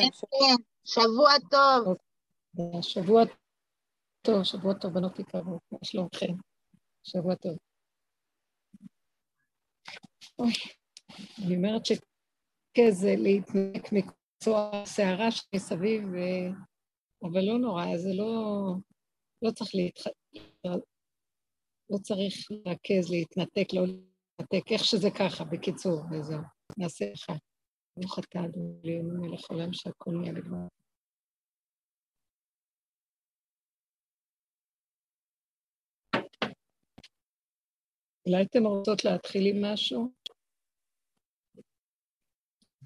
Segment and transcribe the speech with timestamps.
[0.00, 1.96] כן, כן, שבוע טוב.
[2.82, 3.22] שבוע
[4.22, 6.32] טוב, שבוע טוב, בנות יקרות, מה שלומכם?
[7.04, 7.56] שבוע טוב.
[10.38, 10.52] אוי,
[11.46, 16.02] אני אומרת שכזה להתנק מקצוע הסערה שמסביב,
[17.22, 18.74] אבל לא נורא, זה לא,
[19.42, 20.06] לא צריך להתח...
[21.90, 26.40] לא צריך לרכז, להתנתק, לא להתנתק, איך שזה ככה, בקיצור, וזהו,
[26.78, 27.30] נעשה לך.
[27.98, 30.66] ברוך אתה, אדוני, מלך עולם שהכל נהיה לגמר.
[38.26, 40.12] אולי אתן רוצות להתחיל עם משהו?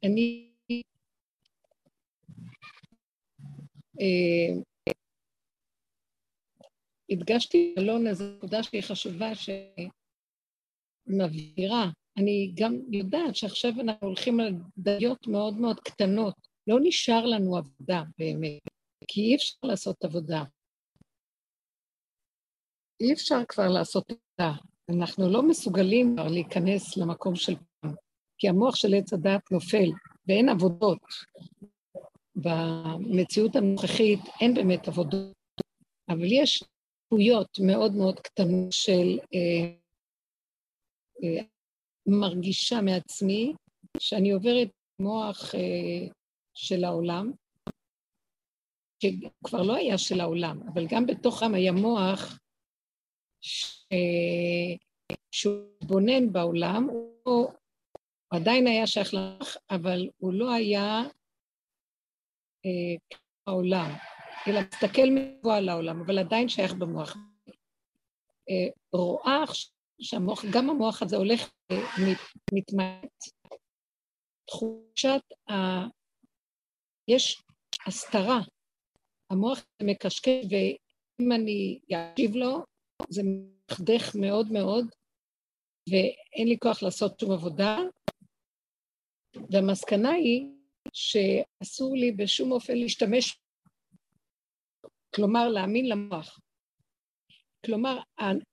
[0.04, 0.52] אני...
[4.00, 4.62] אה,
[7.10, 9.32] הדגשתי אלון איזו נקודה שהיא חשובה,
[11.08, 12.01] שמבהירה.
[12.16, 16.34] אני גם יודעת שעכשיו אנחנו הולכים על דיות מאוד מאוד קטנות.
[16.66, 18.60] לא נשאר לנו עבודה באמת,
[19.08, 20.44] כי אי אפשר לעשות עבודה.
[23.00, 24.56] אי אפשר כבר לעשות עבודה.
[24.90, 27.94] אנחנו לא מסוגלים כבר להיכנס למקום של פעם,
[28.38, 29.90] כי המוח של עץ הדת נופל,
[30.28, 31.02] ואין עבודות.
[32.36, 35.34] במציאות הנוכחית אין באמת עבודות,
[36.08, 36.64] אבל יש
[37.06, 39.74] זכויות מאוד מאוד קטנות של אה,
[41.22, 41.44] אה,
[42.06, 43.52] מרגישה מעצמי
[43.98, 46.08] שאני עוברת מוח אה,
[46.54, 47.32] של העולם,
[49.02, 52.38] שכבר לא היה של העולם, אבל גם בתוכם היה מוח
[53.40, 53.78] ש...
[55.30, 56.88] שהוא בונן בעולם,
[57.24, 57.52] הוא
[58.30, 61.02] עדיין היה שייך לך, אבל הוא לא היה
[62.64, 63.90] אה, העולם,
[64.48, 67.16] אלא מסתכל מבוא על העולם, אבל עדיין שייך במוח.
[68.50, 69.44] אה, רואה
[70.02, 71.50] שהמוח, גם המוח הזה הולך
[72.52, 73.18] ומתמעט.
[74.46, 75.54] תחושת ה...
[77.08, 77.42] יש
[77.86, 78.40] הסתרה.
[79.30, 82.58] המוח מקשקש, ואם אני אקשיב לו,
[83.08, 84.86] זה מדכדך מאוד מאוד,
[85.88, 87.78] ואין לי כוח לעשות שום עבודה.
[89.50, 90.46] והמסקנה היא
[90.92, 93.38] שאסור לי בשום אופן להשתמש,
[95.14, 96.38] כלומר להאמין למוח.
[97.66, 97.98] כלומר,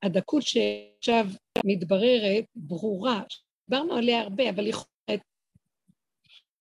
[0.04, 1.26] הדקות שעכשיו
[1.66, 3.24] מתבררת, ברורה,
[3.70, 5.22] דיברנו עליה הרבה, אבל היא חולת.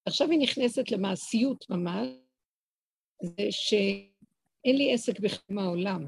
[0.07, 2.09] עכשיו היא נכנסת למעשיות ממש,
[3.23, 6.07] זה שאין לי עסק בכלל עם העולם.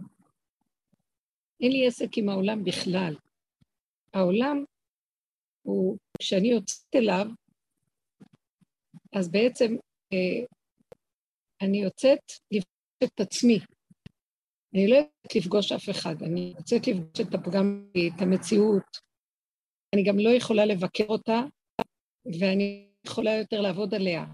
[1.61, 3.15] אין לי עסק עם העולם בכלל.
[4.15, 4.65] העולם
[5.63, 7.27] הוא, כשאני יוצאת אליו,
[9.13, 9.77] אז בעצם
[10.13, 10.45] אה,
[11.61, 12.71] אני יוצאת לפגוש
[13.05, 13.59] את עצמי.
[14.75, 18.99] אני לא יוצאת לפגוש אף אחד, אני יוצאת לפגוש את הפגם, את המציאות.
[19.95, 21.41] אני גם לא יכולה לבקר אותה,
[22.41, 24.25] ואני יכולה יותר לעבוד עליה.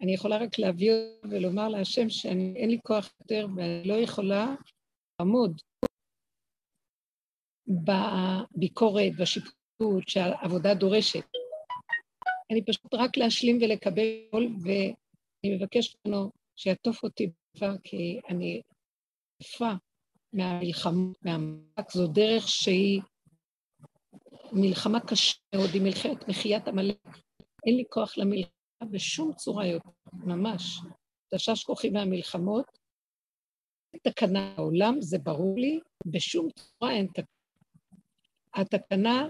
[0.00, 0.92] אני יכולה רק להביא
[1.30, 4.54] ולומר להשם שאין לי כוח יותר ואני לא יכולה
[5.20, 5.60] לעמוד
[7.66, 11.24] בביקורת, בשיפוט שהעבודה דורשת.
[12.50, 18.62] אני פשוט רק להשלים ולקבל, ואני מבקשת ממנו שיעטוף אותי דבר, כי אני
[19.42, 19.72] עפה
[20.32, 23.00] מהמלחמה, מהמאבק, זו דרך שהיא
[24.52, 26.96] מלחמה קשה מאוד, היא מלחמת מחיית עמלק.
[27.66, 30.80] אין לי כוח למלחמה בשום צורה יותר, ממש.
[31.34, 32.66] תשש כוחי מהמלחמות.
[34.02, 37.26] תקנה העולם, זה ברור לי, בשום צורה אין תקנה.
[38.54, 39.28] התקנה,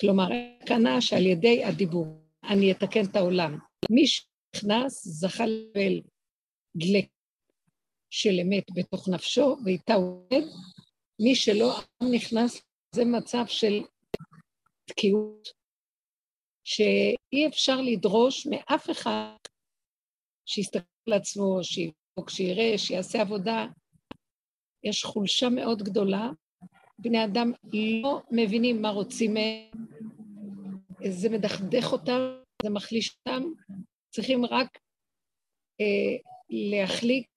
[0.00, 2.06] כלומר, התקנה שעל ידי הדיבור,
[2.44, 3.58] אני אתקן את העולם.
[3.90, 6.00] מי שנכנס זכה לקבל
[6.76, 7.17] דלק
[8.10, 10.44] של אמת בתוך נפשו, ואיתה הוא עומד.
[11.20, 11.80] מי שלא
[12.14, 12.62] נכנס,
[12.94, 13.80] זה מצב של
[14.84, 15.48] תקיעות,
[16.64, 19.36] שאי אפשר לדרוש מאף אחד
[20.46, 23.66] שיסתכל על עצמו, שיבדוק, שיראה, שיעשה עבודה.
[24.84, 26.30] יש חולשה מאוד גדולה,
[26.98, 27.52] בני אדם
[28.02, 29.86] לא מבינים מה רוצים מהם,
[31.08, 32.20] זה מדכדך אותם,
[32.62, 33.42] זה מחליש אותם,
[34.10, 34.78] צריכים רק
[35.80, 36.16] אה,
[36.50, 37.28] להחליק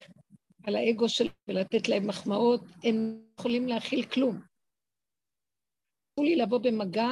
[0.63, 4.39] על האגו שלהם ולתת להם מחמאות, הם יכולים להכיל כלום.
[6.15, 7.09] תנו לי לבוא במגע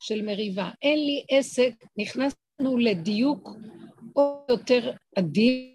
[0.00, 0.70] של מריבה.
[0.82, 3.48] אין לי עסק, נכנסנו לדיוק
[4.12, 5.74] עוד יותר עדין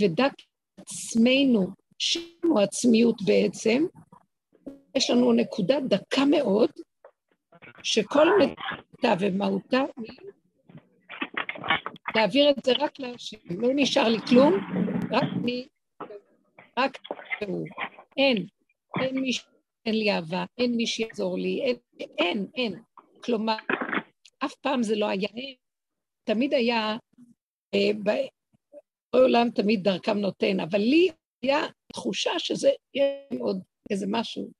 [0.00, 0.32] ודק
[0.76, 1.66] עצמנו,
[1.98, 3.84] שלנו עצמיות בעצם,
[4.94, 6.70] יש לנו נקודה דקה מאוד,
[7.82, 9.82] שכל נקודה ומהותה
[12.16, 13.36] להעביר את זה רק להשם.
[13.50, 14.54] לא נשאר לי כלום,
[15.10, 15.68] רק מי,
[16.78, 16.98] רק
[17.46, 17.68] הוא.
[18.16, 18.46] אין,
[19.00, 21.76] אין מי שאין לי אהבה, אין מי שיעזור לי, אין,
[22.18, 22.82] אין, אין.
[23.24, 23.56] כלומר,
[24.44, 25.28] אף פעם זה לא היה,
[26.24, 26.96] תמיד היה,
[27.74, 28.10] אה, ב,
[29.16, 31.08] עולם תמיד דרכם נותן, אבל לי
[31.42, 31.60] היה
[31.92, 34.50] תחושה שזה יהיה עוד איזה משהו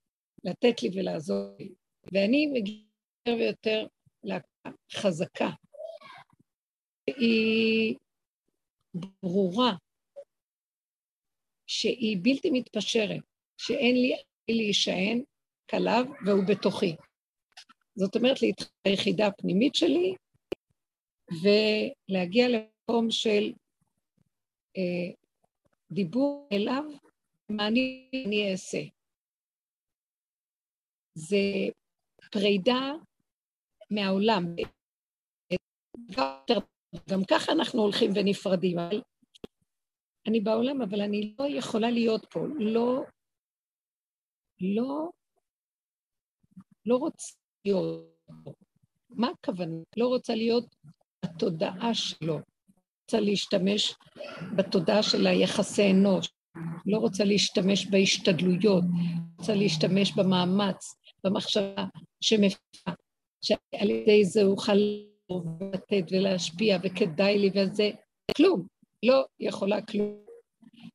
[0.45, 1.69] לתת לי ולעזור לי.
[2.13, 2.85] ואני מגיעה
[3.27, 3.87] יותר ויותר
[4.25, 5.51] לחזקה.
[7.07, 7.97] היא
[8.95, 9.73] ברורה,
[11.71, 13.21] שהיא בלתי מתפשרת,
[13.57, 14.17] שאין לי
[14.49, 15.23] להישען
[15.71, 16.97] כליו והוא בתוכי.
[17.95, 20.15] זאת אומרת, להתחיל היחידה הפנימית שלי
[21.43, 23.53] ולהגיע למקום של
[24.77, 25.13] אה,
[25.93, 26.85] דיבור אליו,
[27.51, 28.81] מה אני, אני אעשה.
[31.15, 31.37] זה
[32.33, 32.93] פרידה
[33.91, 34.45] מהעולם.
[37.11, 39.03] גם ככה אנחנו הולכים ונפרדים, אבל
[40.31, 42.41] אני בעולם, אבל אני לא יכולה להיות פה.
[42.59, 43.03] לא,
[44.61, 45.11] לא,
[46.87, 47.35] לא רוצה
[47.65, 48.05] להיות
[48.45, 48.53] פה.
[49.11, 49.77] מה הכוונה?
[49.97, 50.77] לא רוצה להיות
[51.25, 52.35] בתודעה שלו.
[53.03, 53.95] רוצה להשתמש
[54.57, 56.29] בתודעה של היחסי אנוש.
[56.87, 58.85] לא רוצה להשתמש בהשתדלויות,
[59.39, 60.95] רוצה להשתמש במאמץ,
[61.25, 61.85] במחשבה
[62.21, 62.95] שמפיעה,
[63.45, 64.73] שעל ידי זה אוכל
[65.73, 67.91] לתת ולהשפיע וכדאי לי וזה,
[68.37, 68.67] כלום,
[69.03, 70.25] לא יכולה כלום.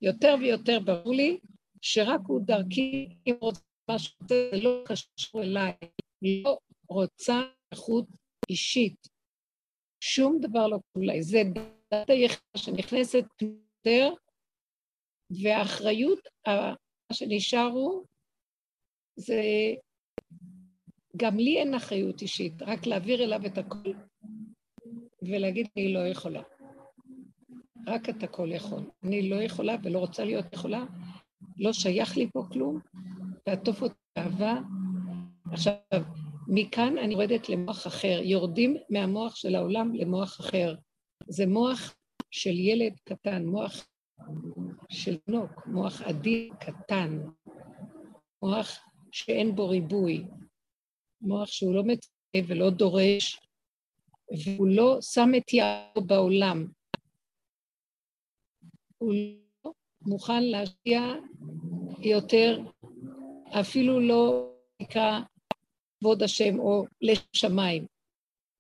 [0.02, 1.40] יותר ויותר ברור לי
[1.81, 3.62] שרק הוא דרכי, אם רוצה
[3.92, 5.74] משהו, זה לא קשור אליי,
[6.22, 6.57] לא
[6.90, 7.42] רוצה
[7.72, 8.06] איכות
[8.50, 9.07] אישית.
[10.00, 11.42] שום דבר לא קורה זה
[11.94, 14.13] דת היחידה שנכנסת יותר,
[15.44, 18.04] והאחריות, מה שנשארו,
[19.16, 19.42] זה
[21.18, 23.94] גם לי אין אחריות אישית, רק להעביר אליו את הכל
[25.22, 26.42] ולהגיד, אני לא יכולה.
[27.88, 28.84] רק את הכל יכול.
[29.04, 30.86] אני לא יכולה ולא רוצה להיות יכולה,
[31.58, 32.80] לא שייך לי פה כלום,
[33.48, 34.60] ועטוף אותי באהבה.
[35.52, 35.74] עכשיו,
[36.48, 40.76] מכאן אני יורדת למוח אחר, יורדים מהמוח של העולם למוח אחר.
[41.28, 41.96] זה מוח
[42.32, 43.88] של ילד קטן, מוח
[44.90, 47.20] של תינוק, מוח עדין קטן,
[48.44, 48.80] מוח
[49.12, 50.26] שאין בו ריבוי,
[51.22, 53.40] מוח שהוא לא מצפה ולא דורש,
[54.46, 56.68] והוא לא שם את יעדו בעולם.
[58.98, 59.14] הוא
[59.66, 59.72] לא
[60.02, 61.02] מוכן להשקיע
[62.00, 62.60] יותר,
[63.60, 64.52] אפילו לא
[64.82, 65.20] נקרא
[66.00, 67.86] כבוד השם או לשמיים.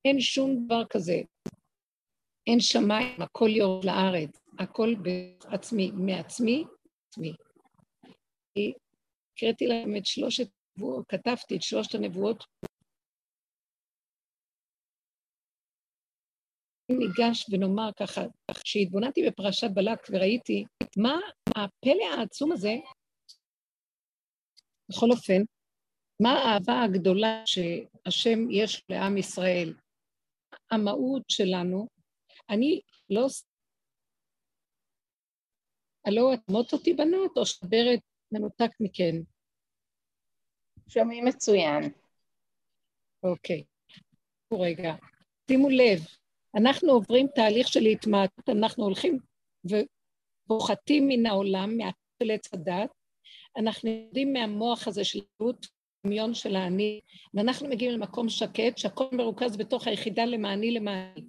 [0.05, 1.21] אין שום דבר כזה.
[2.47, 6.63] אין שמיים, הכל יורד לארץ, הכל בעצמי, מעצמי,
[7.07, 7.33] עצמי.
[9.33, 10.47] הקראתי להם את שלושת
[11.07, 12.43] כתבתי את שלושת הנבואות.
[16.91, 18.21] אם ניגש ונאמר ככה,
[18.63, 20.65] כשהתבוננתי בפרשת בלק וראיתי
[20.97, 22.73] מה הפלא העצום הזה,
[24.89, 25.41] בכל אופן,
[26.21, 29.73] מה האהבה הגדולה שהשם יש לעם ישראל,
[30.71, 31.87] המהות שלנו,
[32.49, 33.27] אני לא...
[36.05, 37.99] הלא את מות אותי בנות, או שדרת
[38.31, 39.15] מנותק מכן?
[40.89, 41.83] שומעים מצוין.
[43.23, 43.63] אוקיי.
[44.53, 44.93] רגע.
[45.51, 45.99] שימו לב,
[46.55, 49.19] אנחנו עוברים תהליך של התמעטות, אנחנו הולכים
[49.65, 52.89] ופוחתים מן העולם, מהצל עץ הדת,
[53.57, 55.67] אנחנו יודעים מהמוח הזה של דמות
[56.05, 57.01] דמיון של האני,
[57.33, 61.21] ואנחנו מגיעים למקום שקט, שהכל מרוכז בתוך היחידה למעני למעני.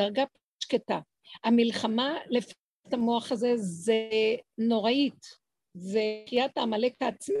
[0.00, 0.24] דרגה
[0.62, 1.00] שקטה.
[1.44, 2.52] המלחמה לפי
[2.92, 4.10] המוח הזה זה
[4.58, 5.26] נוראית,
[5.74, 7.36] זה חיית העמלק העצמי.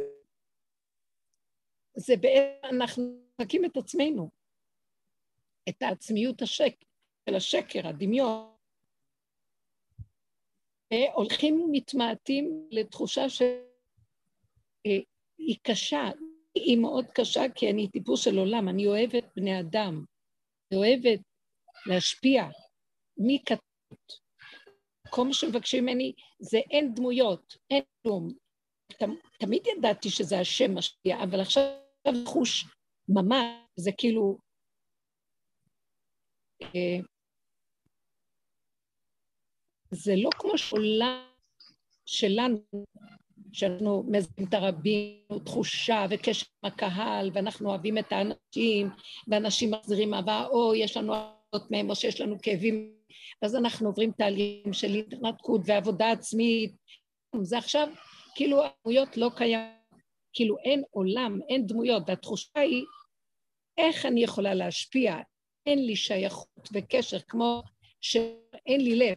[1.96, 4.30] זה בעצם אנחנו מחקים את עצמנו,
[5.68, 6.74] את העצמיות השק,
[7.30, 8.50] של השקר, הדמיון.
[11.14, 13.60] הולכים ומתמעטים לתחושה שהיא
[14.86, 16.10] אה, קשה,
[16.54, 20.04] היא מאוד קשה כי אני טיפוס של עולם, אני אוהבת בני אדם,
[20.72, 21.20] אני אוהבת
[21.86, 22.44] להשפיע,
[23.16, 24.30] מקטנות.
[25.10, 28.32] כל מה שמבקשים ממני זה אין דמויות, אין כלום.
[29.38, 31.64] תמיד ידעתי שזה השם משפיע, אבל עכשיו
[32.26, 32.64] חוש
[33.08, 33.46] ממש,
[33.76, 34.38] זה כאילו...
[36.62, 37.09] אה,
[39.90, 41.22] זה לא כמו שעולם
[42.06, 42.58] שלנו,
[43.52, 48.88] שאנחנו מזהים את הרבים, תחושה וקשר עם הקהל, ואנחנו אוהבים את האנשים,
[49.28, 53.00] ואנשים מחזירים אהבה, או יש לנו אהבות מהם, או שיש לנו כאבים
[53.42, 56.72] ואז אנחנו עוברים תהליכים של התנתקות ועבודה עצמית.
[57.42, 57.88] זה עכשיו,
[58.34, 59.70] כאילו הדמויות לא קיים,
[60.32, 62.84] כאילו אין עולם, אין דמויות, והתחושה היא,
[63.78, 65.16] איך אני יכולה להשפיע?
[65.66, 67.62] אין לי שייכות וקשר, כמו
[68.00, 69.16] שאין לי לב,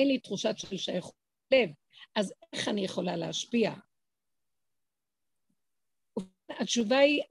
[0.00, 1.14] אין לי תחושת של שייכות
[1.52, 1.70] לב,
[2.16, 3.72] אז איך אני יכולה להשפיע?
[6.48, 7.22] התשובה היא,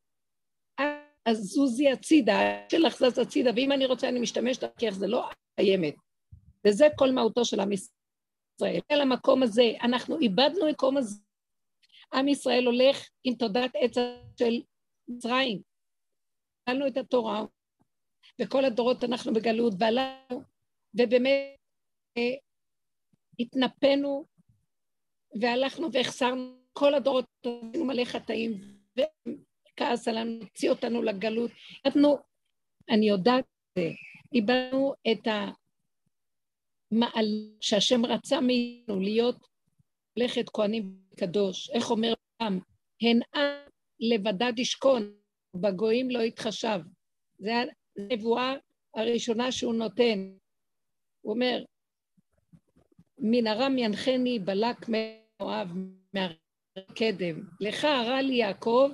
[1.26, 2.34] אז זוזי הצידה,
[2.72, 5.96] שלך זז הצידה, ואם אני רוצה אני משתמשת, כי זה לא קיימת.
[6.68, 8.80] וזה כל מהותו של עם ישראל.
[8.92, 11.22] אל המקום הזה, אנחנו איבדנו את המקום הזה.
[12.14, 13.96] עם ישראל הולך עם תודעת עץ
[14.40, 14.62] של
[15.08, 15.62] מצרים.
[16.66, 17.46] קיבלנו את התורה,
[18.42, 20.44] וכל הדורות אנחנו בגלות, ועלינו,
[20.94, 21.60] ובאמת
[23.40, 24.26] התנפנו,
[25.42, 28.52] והלכנו והחסרנו כל הדורות, עשינו מלא חטאים,
[28.98, 31.52] וכעס עלינו, הוציא אותנו לגלות.
[31.86, 32.18] אנחנו,
[32.90, 33.46] אני יודעת,
[34.34, 35.28] איבדנו את
[36.92, 37.26] המעל
[37.62, 39.48] שהשם רצה מאיתנו להיות
[40.18, 41.70] לכת כהנים קדוש.
[41.70, 42.60] איך אומר פעם?
[43.00, 43.20] עם
[44.00, 45.14] לבדד ישכון,
[45.56, 46.80] בגויים לא יתחשב.
[47.40, 47.52] זו
[47.98, 48.54] הנבואה
[48.96, 50.34] הראשונה שהוא נותן.
[51.22, 51.64] הוא אומר,
[53.20, 55.68] מן ארם ינחני בלק מאוהב
[56.14, 57.44] מהקדם.
[57.60, 58.92] לך הרע לי יעקב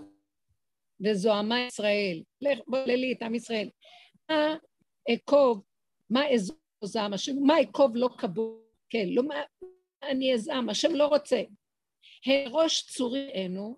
[1.04, 2.24] וזוהמה ישראל.
[2.42, 3.70] לך, בוא לי את עם ישראל.
[4.30, 4.56] מה
[5.10, 5.64] אעקוב,
[6.10, 6.22] מה
[7.14, 9.36] השם, מה אעקוב לא קבור, כן, לא מה
[10.04, 11.42] אני אזעם, השם לא רוצה.
[12.52, 13.78] ראש צורי אינו,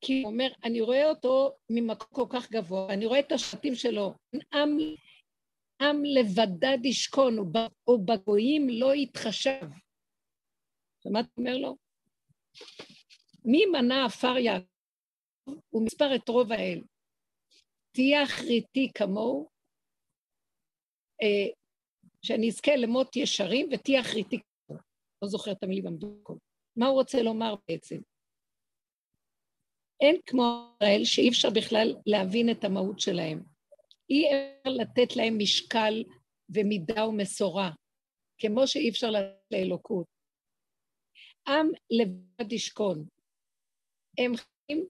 [0.00, 4.14] כי הוא אומר, אני רואה אותו ממקום כל כך גבוה, אני רואה את השבטים שלו,
[4.54, 4.78] עם,
[5.80, 7.38] עם לבדד ישכון,
[7.88, 9.68] ובגויים לא יתחשב.
[11.00, 11.76] אתה אומר לו?
[13.44, 14.66] מי מנה עפר יעקב
[15.72, 16.82] ומספר את רוב האל.
[17.92, 19.48] תהיה אחריתי כמוהו,
[21.22, 21.52] אה,
[22.22, 24.82] שאני אזכה למות ישרים ותהיה אחריתי כמוהו.
[25.22, 26.38] לא זוכר את המילים המדוקות.
[26.76, 27.96] מה הוא רוצה לומר בעצם?
[30.00, 33.55] אין כמו ישראל שאי אפשר בכלל להבין את המהות שלהם.
[34.10, 36.04] אי אפשר לתת להם משקל
[36.48, 37.70] ומידה ומסורה,
[38.38, 40.06] כמו שאי אפשר לתת לאלוקות.
[41.48, 43.06] עם לבד ישכון.
[44.18, 44.86] הם חיים,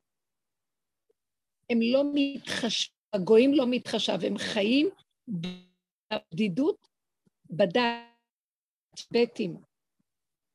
[1.71, 4.89] הם לא מתחשב, הגויים לא מתחשב, הם חיים
[5.29, 6.89] בבדידות,
[7.51, 7.83] בדת,
[9.11, 9.57] בטים,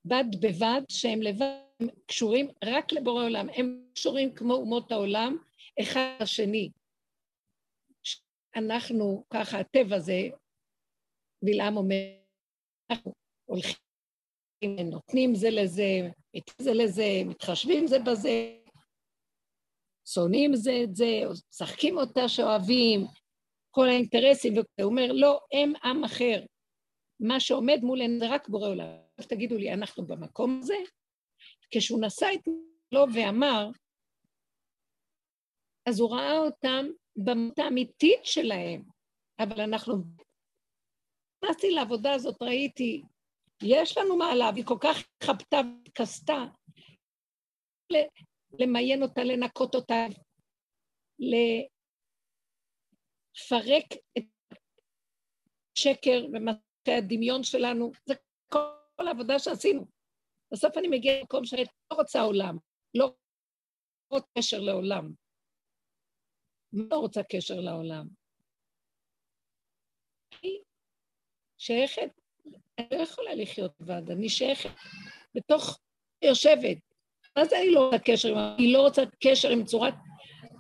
[0.06, 5.38] בד בבד, שהם לבד הם קשורים רק לבורא עולם, הם קשורים כמו אומות העולם,
[5.82, 6.70] אחד לשני.
[8.56, 10.20] אנחנו, ככה, הטבע זה,
[11.44, 11.96] בלעם אומר,
[12.92, 13.14] אנחנו
[13.46, 13.76] הולכים,
[14.92, 16.10] נותנים זה לזה,
[16.62, 18.58] זה לזה, מתחשבים זה בזה,
[20.06, 21.06] שונאים זה את זה,
[21.50, 23.06] משחקים אותה שאוהבים,
[23.72, 26.46] כל האינטרסים, והוא אומר, לא, הם עם אחר.
[27.20, 28.88] מה שעומד מולנו זה רק בורא עולם.
[29.30, 30.76] תגידו לי, אנחנו במקום הזה?
[31.72, 32.48] כשהוא נשא את
[32.92, 33.70] לו ואמר,
[35.90, 36.86] אז הוא ראה אותם
[37.26, 38.84] במות האמיתית שלהם,
[39.40, 39.94] אבל אנחנו...
[41.44, 43.02] נכנסתי לעבודה הזאת, ראיתי,
[43.64, 46.44] יש לנו מעלה, והיא כל כך חפתה וכסתה,
[48.60, 50.06] למיין אותה, לנקות אותה,
[53.40, 53.86] לפרק
[54.18, 54.24] את
[55.78, 58.14] השקר ומטה הדמיון שלנו, זה
[58.52, 59.86] כל העבודה שעשינו.
[60.54, 62.58] בסוף אני מגיעה למקום שאני לא רוצה עולם,
[62.94, 63.14] לא
[64.12, 65.21] רוצה קשר לעולם.
[66.74, 68.08] לא רוצה קשר לעולם.
[70.44, 70.62] אני
[71.58, 72.10] שייכת,
[72.78, 74.70] אני לא יכולה לחיות לבד, אני שייכת
[75.36, 75.80] בתוך,
[76.22, 76.78] יושבת.
[77.38, 78.56] מה זה אני לא רוצה קשר עם...
[78.58, 79.94] היא לא רוצה קשר עם צורת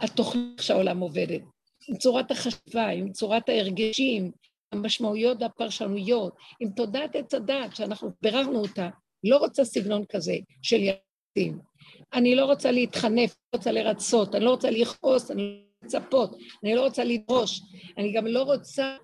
[0.01, 1.41] התוכנית שהעולם עובדת,
[1.88, 4.32] עם צורת החשיבה, עם צורת ההרגשים,
[4.72, 8.89] המשמעויות והפרשנויות, עם תודעת עץ הדת שאנחנו ביררנו אותה,
[9.24, 11.60] לא רוצה סגנון כזה של ילדים.
[12.13, 16.76] אני לא רוצה להתחנף, לא רוצה לרצות, אני לא רוצה לכעוס, אני לא לצפות, אני
[16.76, 17.62] לא רוצה לדרוש,
[17.98, 18.98] אני גם לא רוצה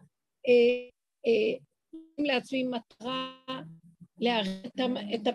[0.47, 0.89] אה,
[1.27, 1.57] אה,
[2.25, 3.41] לעצמי מטרה
[4.19, 5.33] להרים את, את,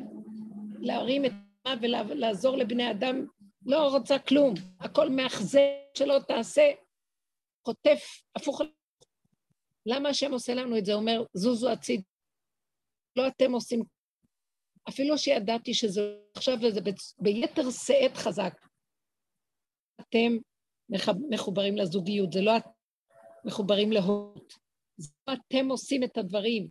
[0.81, 1.33] להרים את
[1.81, 3.27] ולעזור לבני אדם,
[3.67, 5.59] לא רוצה כלום, הכל מאכזב
[5.99, 6.71] שלא תעשה,
[7.65, 8.61] חוטף, הפוך.
[9.87, 10.95] למה השם עושה לנו את זה?
[10.95, 12.03] אומר, זוזו הציד,
[13.17, 13.83] לא אתם עושים
[14.89, 16.81] אפילו שידעתי שזה עכשיו וזה
[17.19, 18.55] ביתר שאת חזק.
[20.01, 20.39] אתם
[21.31, 22.71] מחוברים לזוגיות, זה לא אתם
[23.45, 24.55] מחוברים להורות.
[24.97, 26.69] זה לא אתם עושים את הדברים,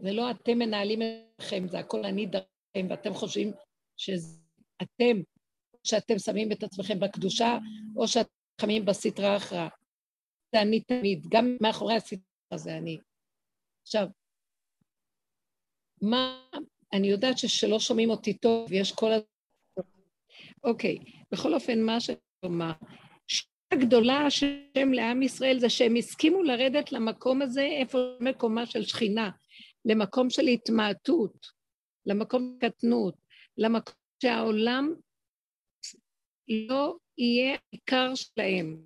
[0.00, 0.98] זה לא אתם מנהלים
[1.36, 3.52] אתכם, זה הכל אני דרכם, ואתם חושבים
[3.96, 5.16] שאתם,
[5.84, 7.58] שאתם שמים את עצמכם בקדושה,
[7.96, 9.68] או שאתם חמים בסטרה אחרא.
[10.54, 12.98] זה אני תמיד, גם מאחורי הסטרה זה אני.
[13.82, 14.06] עכשיו,
[16.02, 16.48] מה
[16.92, 19.16] אני יודעת שלא שומעים אותי טוב, ויש כל ה...
[20.64, 20.98] אוקיי,
[21.32, 22.72] בכל אופן, מה שאני אומר,
[23.72, 29.30] הגדולה השם לעם ישראל זה שהם הסכימו לרדת למקום הזה, איפה מקומה של שכינה,
[29.84, 31.46] למקום של התמעטות,
[32.06, 33.14] למקום של קטנות,
[33.58, 34.94] למקום שהעולם
[36.48, 38.82] לא יהיה עיקר שלהם.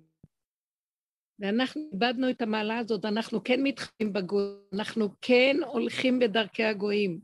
[1.39, 7.19] ואנחנו איבדנו את המעלה הזאת, אנחנו כן מתחיים בגויים, אנחנו כן הולכים בדרכי הגויים.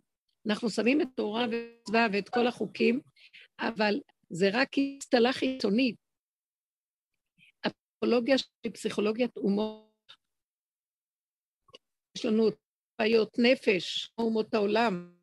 [0.47, 1.47] אנחנו שמים את תורה
[2.11, 2.99] ואת כל החוקים,
[3.59, 6.02] אבל זה רק אצטלה חיצונית.
[8.03, 10.13] הפסיכולוגיה שלי פסיכולוגיית אומות.
[12.17, 12.49] יש לנו
[12.99, 15.13] בעיות נפש, אומות העולם.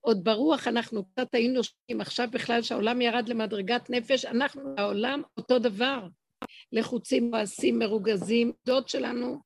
[0.00, 5.58] עוד ברוח אנחנו קצת היינו שונים, עכשיו בכלל שהעולם ירד למדרגת נפש, אנחנו, העולם אותו
[5.58, 6.08] דבר.
[6.72, 9.36] לחוצים, מועשים, מרוגזים, דוד שלנו,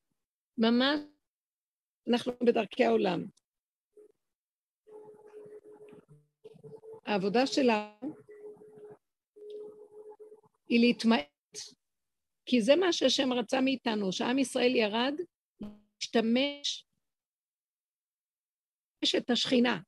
[0.59, 1.01] ממש,
[2.09, 3.25] אנחנו בדרכי העולם.
[7.07, 8.15] העבודה שלנו
[10.69, 11.34] היא להתמעט,
[12.47, 15.15] כי זה מה שהשם רצה מאיתנו, שעם ישראל ירד
[15.61, 16.87] להשתמש
[19.17, 19.81] את השכינה,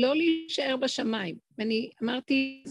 [0.00, 1.38] לא להישאר בשמיים.
[1.58, 2.64] ואני אמרתי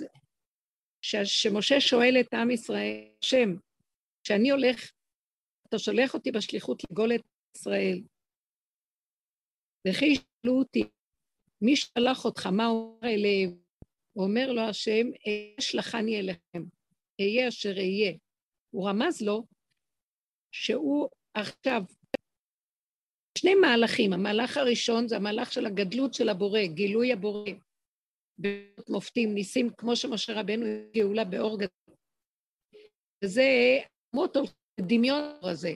[1.01, 3.49] שמשה שואל את עם ישראל, השם,
[4.23, 4.91] כשאני הולך,
[5.69, 7.21] אתה שולח אותי בשליחות לגאול את
[7.55, 8.01] ישראל,
[9.87, 10.83] וכי ישאלו אותי,
[11.61, 13.59] מי שלח אותך, מה הוא אומר אליהם?
[14.13, 15.07] הוא אומר לו השם,
[15.59, 16.63] אשלחני אליכם,
[17.21, 18.13] אהיה אשר אהיה.
[18.75, 19.45] הוא רמז לו
[20.51, 21.81] שהוא עכשיו,
[23.37, 27.49] שני מהלכים, המהלך הראשון זה המהלך של הגדלות של הבורא, גילוי הבורא,
[28.37, 31.95] במופתים, ניסים, כמו שמשה רבנו גאולה באור גדול.
[33.23, 33.43] וזה
[34.13, 34.43] מוטו,
[34.79, 35.73] דמיון הזה.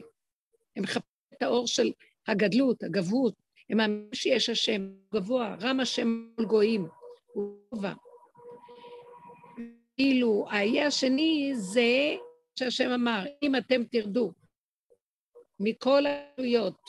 [0.76, 1.92] הם מחפשים את האור של
[2.28, 3.34] הגדלות, הגבהות,
[3.70, 6.88] הם מאמינים שיש השם גבוה, רם השם על גויים,
[7.34, 7.94] הוא גובה.
[9.98, 12.16] כאילו, האי השני זה
[12.56, 14.32] שהשם אמר, אם אתם תרדו
[15.60, 16.82] מכל העלויות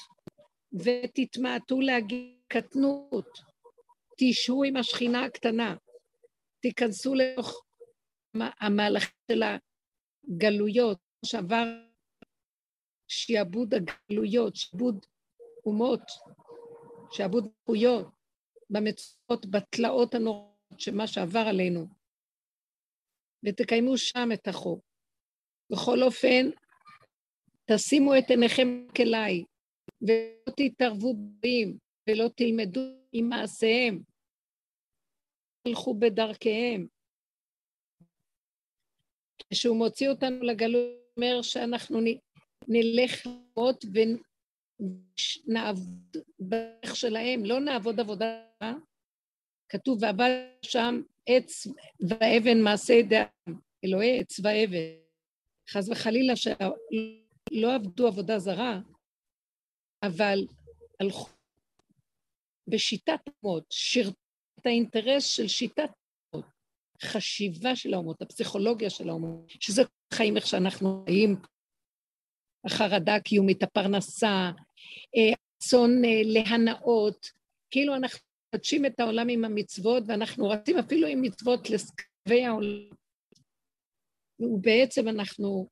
[0.73, 3.39] ותתמעטו להגיד קטנות,
[4.19, 5.77] תשהו עם השכינה הקטנה,
[6.61, 7.65] תיכנסו לתוך
[8.35, 11.65] המהלך של הגלויות, שעבר
[13.09, 15.07] שיעבוד הגלויות, שיעבוד
[15.67, 16.03] אומות,
[17.13, 18.07] שיעבוד זכויות,
[18.71, 21.87] במצוות, בתלאות הנוראות שמה שעבר עלינו,
[23.45, 24.90] ותקיימו שם את החוק.
[25.71, 26.51] בכל אופן,
[27.65, 29.45] תשימו את עיניכם כלי,
[30.03, 31.77] ולא תתערבו בהם,
[32.09, 32.81] ולא תלמדו
[33.13, 34.03] עם מעשיהם,
[35.63, 36.87] תלכו בדרכיהם.
[39.53, 42.01] כשהוא מוציא אותנו לגלות, אומר שאנחנו
[42.69, 43.85] נלך לראות
[45.47, 48.45] ונעבוד בדרך שלהם, לא נעבוד עבודה,
[49.69, 50.31] כתוב, ועבד
[50.63, 51.67] שם עץ
[52.09, 53.25] ואבן מעשה ידם,
[53.85, 55.10] אלוהי עץ ואבן.
[55.73, 58.79] חס וחלילה שלא עבדו עבודה זרה,
[60.03, 60.47] אבל
[61.01, 61.29] הלכו
[62.69, 64.17] בשיטת אומות, שירתו
[64.61, 65.91] את האינטרס של שיטת
[66.33, 66.47] אומות,
[67.03, 69.83] חשיבה של האומות, הפסיכולוגיה של האומות, שזה
[70.15, 71.37] חיים איך שאנחנו חיים,
[72.65, 74.51] החרדה הקיומית, הפרנסה,
[75.17, 77.27] רצון אה, להנאות,
[77.71, 78.21] כאילו אנחנו
[78.55, 83.00] מקדשים את העולם עם המצוות, ואנחנו רצים אפילו עם מצוות לסקבי העולם.
[84.41, 85.69] ובעצם אנחנו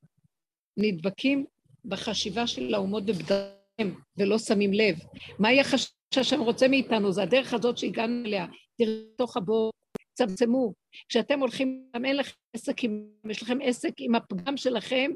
[0.77, 1.45] נדבקים
[1.85, 4.99] בחשיבה של האומות ובדרכיהם, ולא שמים לב.
[5.39, 7.13] מהי החשיבה שהשם רוצה מאיתנו?
[7.13, 8.47] זה הדרך הזאת שהגענו אליה.
[8.79, 9.73] תראו תוך הבור,
[10.15, 10.75] צמצמו.
[11.09, 15.11] כשאתם הולכים, גם אין לכם עסק עם, יש לכם עסק עם הפגם שלכם,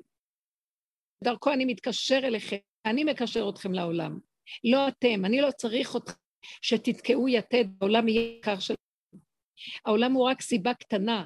[1.25, 4.19] דרכו אני מתקשר אליכם, אני מקשר אתכם לעולם.
[4.65, 6.17] לא אתם, אני לא צריך אתכם
[6.62, 8.83] שתתקעו יתד, העולם יהיה יקר שלכם.
[9.87, 11.25] העולם הוא רק סיבה קטנה,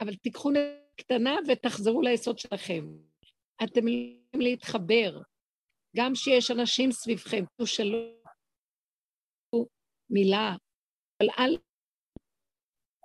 [0.00, 0.50] אבל תיקחו
[0.96, 2.84] קטנה ותחזרו ליסוד שלכם.
[3.64, 5.20] אתם יכולים להתחבר.
[5.96, 7.98] גם שיש אנשים סביבכם, שלא
[10.10, 10.56] מילה,
[11.20, 11.56] אבל אל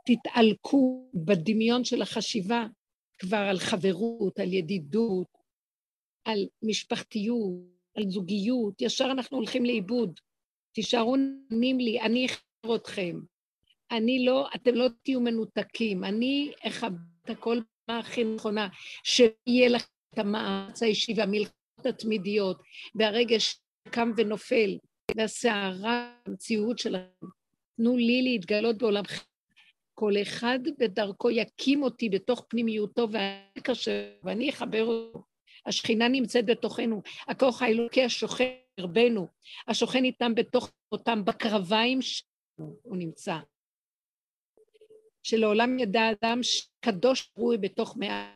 [0.06, 2.66] תתעלקו בדמיון של החשיבה
[3.20, 5.28] כבר על חברות, על ידידות,
[6.26, 7.52] על משפחתיות,
[7.98, 10.20] על זוגיות, ישר אנחנו הולכים לאיבוד.
[10.72, 13.20] תישארו נענים לי, אני אחבר אתכם.
[13.92, 16.92] אני לא, אתם לא תהיו מנותקים, אני אכבד
[17.24, 18.68] את הכל הכי נכונה,
[19.04, 22.62] שיהיה לכם את המאמץ האישי והמלחמות התמידיות,
[22.96, 24.78] והרגש קם ונופל,
[25.16, 27.28] והסערה, המציאות שלכם.
[27.78, 29.26] תנו לי להתגלות בעולמכם.
[29.94, 35.24] כל אחד בדרכו יקים אותי בתוך פנימיותו ואני קשה, ואני אחבר אותו.
[35.66, 39.28] השכינה נמצאת בתוכנו, הכוח האלוקי השוכן קרבנו,
[39.68, 43.38] השוכן איתם בתוך אותם, בקרביים שלנו הוא נמצא.
[45.28, 48.36] שלעולם ידע אדם שקדוש רוי בתוך מאה.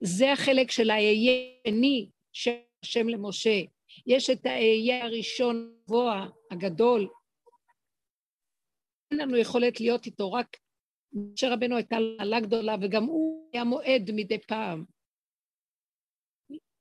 [0.00, 1.32] זה החלק של האהיה
[1.66, 2.50] שני של
[2.82, 3.60] השם למשה.
[4.06, 7.08] יש את האהיה הראשון גבוה, הגדול.
[9.10, 10.56] אין לנו יכולת להיות איתו, רק
[11.12, 14.84] משה רבנו הייתה מעלה גדולה, וגם הוא היה מועד מדי פעם.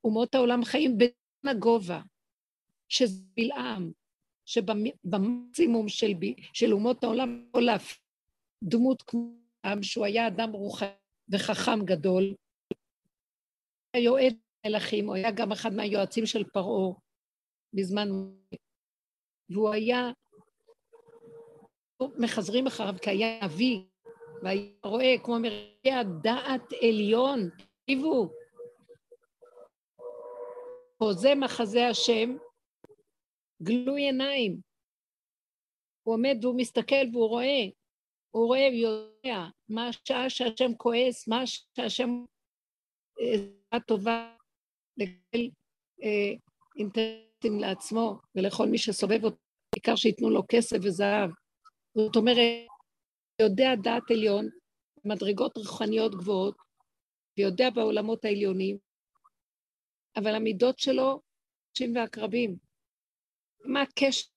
[0.03, 1.09] אומות העולם חיים בין
[1.43, 2.01] הגובה,
[2.89, 3.91] שזה בלעם,
[4.45, 6.11] שבמקסימום של,
[6.53, 8.07] של אומות העולם יכול להפעיל
[8.63, 9.46] דמות כמו
[9.81, 10.89] שהוא היה אדם רוחני
[11.29, 12.35] וחכם גדול,
[13.93, 16.93] היה יועד מלכים, הוא היה גם אחד מהיועצים של פרעה
[17.73, 18.07] בזמן...
[19.49, 20.11] והוא היה...
[22.17, 23.87] מחזרים אחריו כי היה אבי,
[24.43, 28.29] והיה רואה כמו מראה הדעת עליון, תקשיבו.
[30.97, 32.37] חוזה מחזה השם,
[33.63, 34.61] גלוי עיניים.
[36.03, 37.63] הוא עומד והוא מסתכל והוא רואה,
[38.31, 42.25] הוא רואה ויודע מה השעה שהשם כועס, מה השעה שהשם
[43.73, 44.35] אה, טובה
[44.97, 45.49] לקבל
[46.03, 46.33] אה,
[46.77, 49.37] אינטרסים לעצמו ולכל מי שסובב אותו,
[49.75, 51.29] בעיקר שייתנו לו כסף וזהב.
[51.95, 52.37] זאת אומרת,
[53.41, 54.49] יודע דעת עליון,
[55.05, 56.55] מדרגות רוחניות גבוהות,
[57.37, 58.77] ויודע בעולמות העליונים,
[60.15, 61.21] אבל המידות שלו,
[61.71, 62.57] נשים ועקרבים.
[63.65, 64.36] מה הקשר?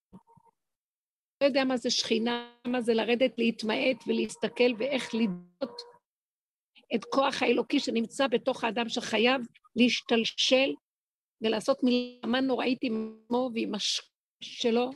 [1.40, 5.81] לא יודע מה זה שכינה, מה זה לרדת, להתמעט ולהסתכל ואיך לדעות
[6.94, 9.40] את כוח האלוקי שנמצא בתוך האדם שחייב
[9.76, 10.74] להשתלשל
[11.40, 14.07] ולעשות מלחמה נוראית עם עצמו ועם השכם
[14.42, 14.90] שלו,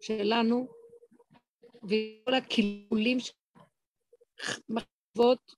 [0.00, 0.68] שלנו,
[1.82, 3.18] וכל הקלקולים,
[4.68, 5.54] מחוות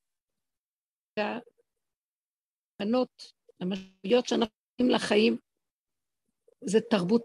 [2.79, 5.37] והבנות, המשמעויות שאנחנו נותנים לחיים,
[6.65, 7.23] זה תרבות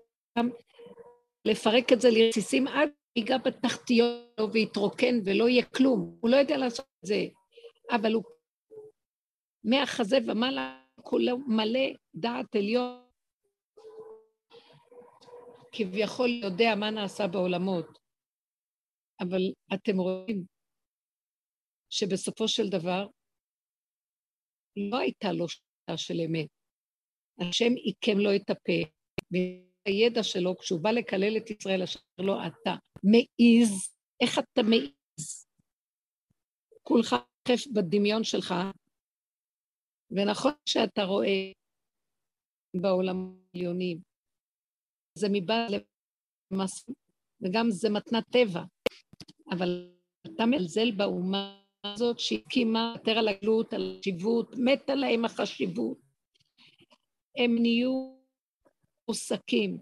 [1.46, 6.18] לפרק את זה לרסיסים עד ייגע בתחתיות ויתרוקן ולא יהיה כלום.
[6.22, 7.26] הוא לא יודע לעשות את זה,
[7.92, 8.24] אבל הוא
[9.64, 13.08] מהחזה ומעלה כולו מלא דעת עליון,
[15.72, 18.00] כביכול יודע מה נעשה בעולמות.
[19.20, 19.42] אבל
[19.74, 20.46] אתם רואים
[21.90, 23.08] שבסופו של דבר
[24.92, 26.48] לא הייתה לו שאלה של אמת.
[27.40, 28.90] השם עיקם לו את הפה,
[29.88, 35.48] והידע שלו, כשהוא בא לקלל את ישראל, אשר לו אתה מעיז, איך אתה מעיז?
[36.84, 37.16] כולך
[37.48, 38.54] חף בדמיון שלך,
[40.12, 41.52] ונכון שאתה רואה
[42.82, 43.16] בעולם
[43.54, 44.02] העליונים,
[45.18, 45.72] זה מבעד
[46.52, 46.90] למס...
[47.42, 48.62] וגם זה מתנת טבע,
[49.52, 49.94] אבל
[50.26, 55.98] אתה מזלזל באומה הזאת שהקימה יותר על הגלות, על החשיבות, מתה להם החשיבות.
[57.38, 58.17] הם נהיו
[59.08, 59.78] מוסקים,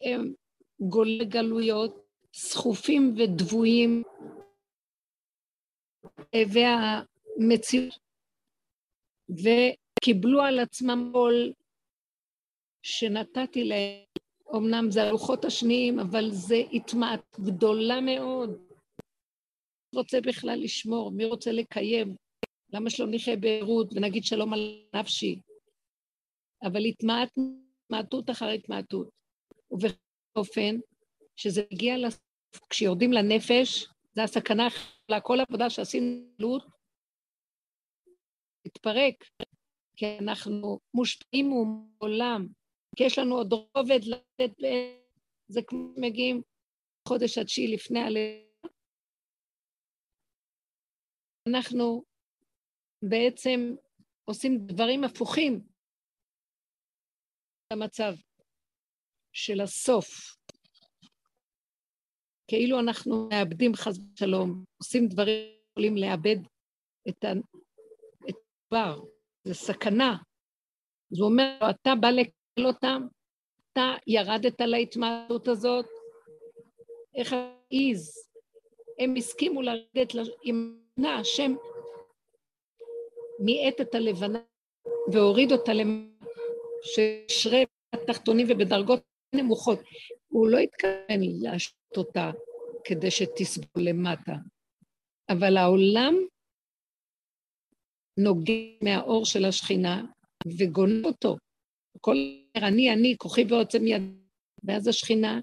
[0.00, 0.34] הם
[0.80, 4.02] גולי גלויות, סחופים ודבויים,
[6.52, 7.98] והמציאות
[9.30, 11.52] וקיבלו על עצמם עול
[12.82, 14.04] שנתתי להם,
[14.56, 18.50] אמנם זה הלוחות השניים, אבל זה הטמעת גדולה מאוד.
[19.92, 21.10] מי רוצה בכלל לשמור?
[21.12, 22.16] מי רוצה לקיים?
[22.72, 25.40] למה שלא נחיה בעירות ונגיד שלום על נפשי?
[26.66, 29.08] אבל התמעטות אחרי התמעטות.
[29.70, 30.76] ובאופן
[31.36, 32.20] שזה הגיע לסוף,
[32.70, 34.68] כשיורדים לנפש, זה הסכנה,
[35.22, 36.58] כל עבודה שעשינו
[38.64, 39.24] להתפרק,
[39.96, 42.46] כי אנחנו מושפעים מעולם,
[42.96, 44.50] כי יש לנו עוד רובד לתת,
[45.48, 46.42] זה כמו מגיעים
[47.08, 48.44] חודש התשיעי לפני הלילה.
[51.48, 52.04] אנחנו
[53.02, 53.74] בעצם
[54.24, 55.73] עושים דברים הפוכים
[57.72, 58.12] למצב
[59.32, 60.36] של הסוף.
[62.48, 66.36] כאילו אנחנו מאבדים חס ושלום, עושים דברים יכולים לאבד
[67.08, 67.24] את
[68.68, 69.00] כבר,
[69.44, 70.16] זה סכנה.
[71.12, 73.06] אז הוא אומר לו, אתה בא לקל אותם,
[73.72, 75.86] אתה ירדת להתמעטות הזאת,
[77.14, 78.30] איך העיז?
[78.98, 80.80] הם הסכימו לרדת עם
[81.20, 81.54] השם
[83.38, 84.38] מיעט את הלבנה
[85.12, 85.72] והוריד אותה
[86.84, 87.58] ששרה
[87.94, 89.02] בתחתונים ובדרגות
[89.34, 89.78] נמוכות.
[90.28, 92.30] הוא לא התכוון להשת אותה
[92.84, 94.32] כדי שתסבול למטה,
[95.28, 96.14] אבל העולם
[98.18, 100.04] נוגע מהאור של השכינה
[100.58, 101.36] וגונב אותו.
[102.00, 102.16] כל
[102.56, 104.02] אומר, אני, אני, כוחי ועוצם יד.
[104.64, 105.40] ואז השכינה,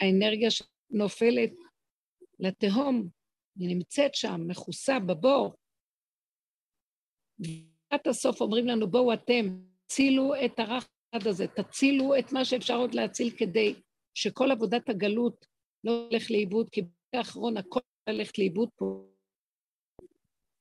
[0.00, 1.50] האנרגיה שנופלת
[2.38, 3.08] לתהום,
[3.58, 5.54] היא נמצאת שם, מכוסה בבור.
[7.38, 12.94] ולקראת הסוף אומרים לנו, בואו אתם, תצילו את הרך הזה, תצילו את מה שאפשר עוד
[12.94, 13.74] להציל כדי
[14.14, 15.46] שכל עבודת הגלות
[15.84, 19.04] לא הולך לאיבוד, כי באחרון הכל הולך לאיבוד פה.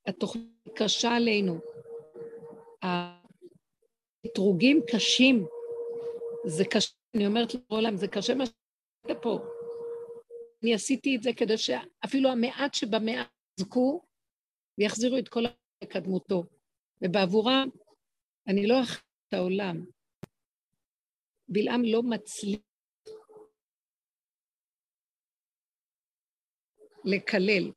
[0.08, 1.60] התוכנית קשה עלינו.
[4.26, 5.46] האתרוגים קשים.
[6.46, 9.40] זה קשה, אני אומרת לעולם, זה קשה מה שאתה פה.
[10.64, 13.28] אני עשיתי את זה כדי שאפילו המעט שבמעט
[13.60, 14.02] יזכו
[14.80, 15.44] ויחזירו את כל
[15.84, 16.44] לקדמותו.
[17.02, 17.70] ובעבורם,
[18.48, 18.76] אני לא
[19.28, 19.86] את העולם.
[21.50, 22.60] בלעם לא מצליח
[27.06, 27.72] לקלל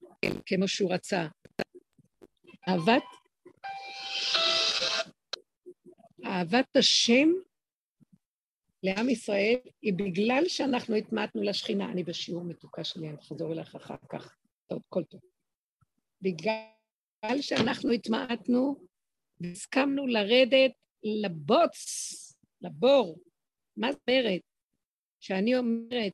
[0.47, 1.27] כמו שהוא רצה.
[2.69, 3.03] אהבת,
[6.25, 7.29] אהבת השם
[8.83, 11.93] לעם ישראל היא בגלל שאנחנו התמעטנו לשכינה.
[11.93, 14.37] אני בשיעור מתוקה שלי, אני אחזור אליך אחר כך.
[14.67, 15.21] טוב, כל טוב.
[16.23, 18.87] בגלל שאנחנו התמעטנו
[19.41, 21.77] והסכמנו לרדת לבוץ,
[22.63, 23.19] לבור.
[23.77, 24.41] מה זאת אומרת?
[25.21, 26.13] שאני אומרת,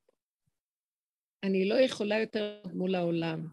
[1.43, 3.47] אני לא יכולה יותר מול העולם.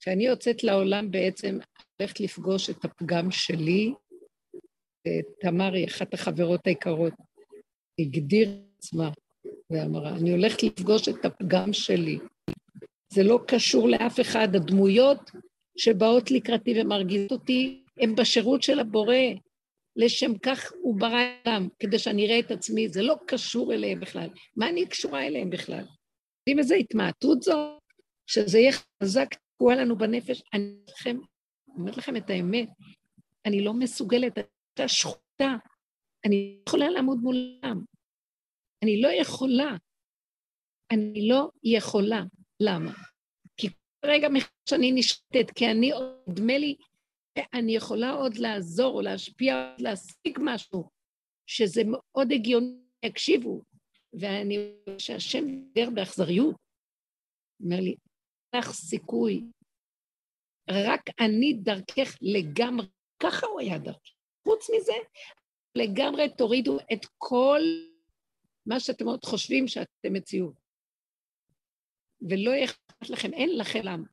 [0.00, 1.58] כשאני יוצאת לעולם בעצם
[1.98, 3.92] הולכת לפגוש את הפגם שלי,
[5.40, 7.12] תמר היא אחת החברות היקרות,
[7.98, 8.48] הגדיר
[8.78, 9.10] עצמה
[9.70, 12.18] ואמרה, אני הולכת לפגוש את הפגם שלי.
[13.12, 15.30] זה לא קשור לאף אחד, הדמויות
[15.76, 19.16] שבאות לקראתי ומרגיזות אותי, הן בשירות של הבורא.
[19.96, 24.28] לשם כך הוא ברא אותם, כדי שאני אראה את עצמי, זה לא קשור אליהם בכלל.
[24.56, 25.84] מה אני קשורה אליהם בכלל?
[26.40, 27.78] יודעים איזה התמעטות זו?
[28.26, 30.42] שזה יהיה חזק, תקוע לנו בנפש.
[30.54, 30.76] אני
[31.68, 32.68] אומרת לכם את האמת,
[33.46, 35.56] אני לא מסוגלת, הייתה שחוטה.
[36.24, 37.84] אני לא יכולה לעמוד מולם.
[38.82, 39.76] אני לא יכולה.
[40.90, 42.22] אני לא יכולה.
[42.60, 42.92] למה?
[43.56, 43.68] כי
[44.02, 44.28] כרגע
[44.68, 45.92] שאני נשתת, כי אני,
[46.26, 46.76] נדמה לי,
[47.54, 50.90] אני יכולה עוד לעזור או להשפיע, להשיג משהו,
[51.46, 53.62] שזה מאוד הגיוני, יקשיבו.
[54.20, 56.56] ואני, שהשם דיבר באכזריות,
[57.60, 57.96] אומר לי,
[58.52, 59.44] אין לך סיכוי,
[60.70, 62.86] רק אני דרכך לגמרי,
[63.22, 64.12] ככה הוא היה דרכי.
[64.48, 64.92] חוץ מזה,
[65.74, 67.60] לגמרי תורידו את כל
[68.66, 70.54] מה שאתם עוד חושבים שאתם מציאות.
[72.30, 74.06] ולא אכפת לכם, אין לכם למה.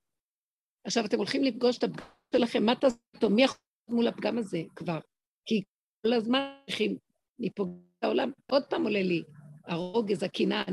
[0.84, 3.30] עכשיו, אתם הולכים לפגוש את הפגם שלכם, מה תעשו?
[3.30, 3.58] מי יכול
[3.90, 5.00] מול הפגם הזה כבר?
[5.46, 5.64] כי
[6.02, 6.98] כל הזמן צריכים
[7.40, 8.32] להיפגע העולם.
[8.52, 9.24] עוד פעם עולה לי
[9.66, 10.64] הרוגז, הקנאה,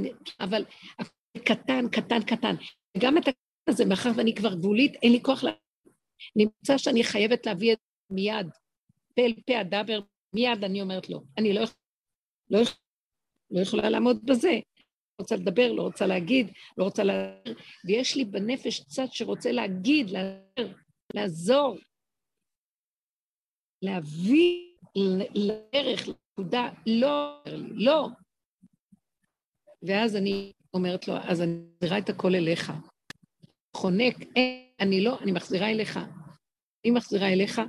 [0.40, 0.64] אבל
[1.38, 2.54] קטן, קטן, קטן.
[2.96, 5.48] וגם את הקטן הזה, מאחר ואני כבר גבולית, אין לי כוח ל...
[6.36, 8.46] נמצא שאני חייבת להביא את זה מיד.
[9.14, 10.00] פה אל פה אדבר,
[10.32, 11.22] מיד אני אומרת לו.
[11.38, 11.64] אני לא,
[12.50, 12.60] לא,
[13.50, 14.50] לא יכולה לעמוד בזה.
[14.50, 17.10] לא רוצה לדבר, לא רוצה להגיד, לא רוצה ל...
[17.84, 20.74] ויש לי בנפש צד שרוצה להגיד, לעזור,
[21.14, 21.76] לעזור,
[23.82, 24.70] להביא
[25.34, 28.08] לערך, לנקודה, לא, לא.
[29.82, 32.72] ואז אני אומרת לו, אז אני מחזירה את הכל אליך.
[33.76, 35.96] חונק, אין, אני לא, אני מחזירה אליך.
[36.84, 37.60] אני מחזירה אליך,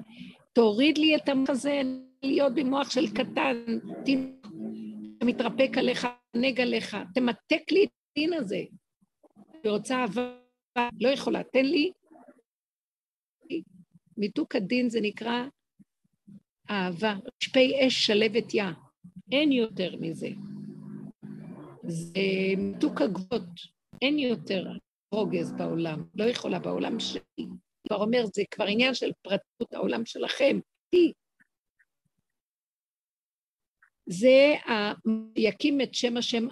[0.53, 1.81] תוריד לי את המוח הזה,
[2.23, 3.65] להיות במוח של קטן,
[5.23, 8.63] מתרפק עליך, נג עליך, תמתק לי את הדין הזה.
[9.63, 10.37] אני רוצה אהבה,
[10.99, 11.91] לא יכולה, תן לי.
[14.21, 15.43] מיתוק הדין זה נקרא
[16.69, 18.63] אהבה, שפי אש שלבת יא,
[19.31, 20.29] אין יותר מזה.
[21.83, 22.19] זה
[22.57, 23.49] מיתוק הגבות,
[24.01, 24.67] אין יותר
[25.11, 27.45] רוגז בעולם, לא יכולה בעולם שלי.
[27.87, 30.59] כבר אומר, זה כבר עניין של פרטות, העולם שלכם.
[34.05, 34.53] זה
[35.35, 36.47] יקים את שם השם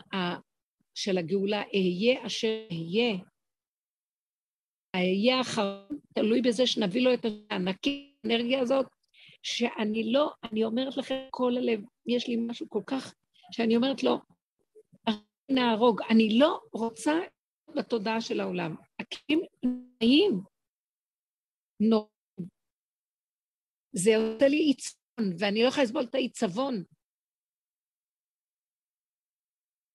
[0.95, 3.17] של הגאולה, אהיה אשר אהיה.
[4.93, 8.85] האהיה האחרון תלוי בזה שנביא לו את הענקי, האנרגיה הזאת,
[9.43, 13.13] שאני לא, אני אומרת לכם כל הלב, יש לי משהו כל כך,
[13.51, 14.17] שאני אומרת לו,
[15.49, 17.13] נהרוג, אני לא רוצה
[17.75, 18.75] בתודעה של העולם.
[18.99, 20.41] הקים נעים,
[21.79, 22.09] נוראים.
[23.91, 26.83] זה עושה לי עיצבון, ואני לא יכולה לסבול את העיצבון.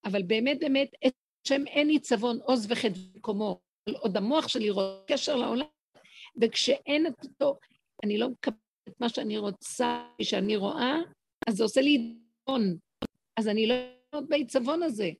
[0.04, 1.14] אבל באמת באמת, את
[1.46, 3.63] השם אין עיצבון, עוז וחטא במקומו.
[3.92, 5.66] עוד המוח שלי רואה קשר לעולם,
[6.42, 7.58] וכשאין את אותו,
[8.04, 10.94] אני לא מקבלת את מה שאני רוצה, שאני רואה,
[11.48, 12.76] אז זה עושה לי עיצבון.
[13.36, 15.10] אז אני לא יודעת בעיצבון הזה.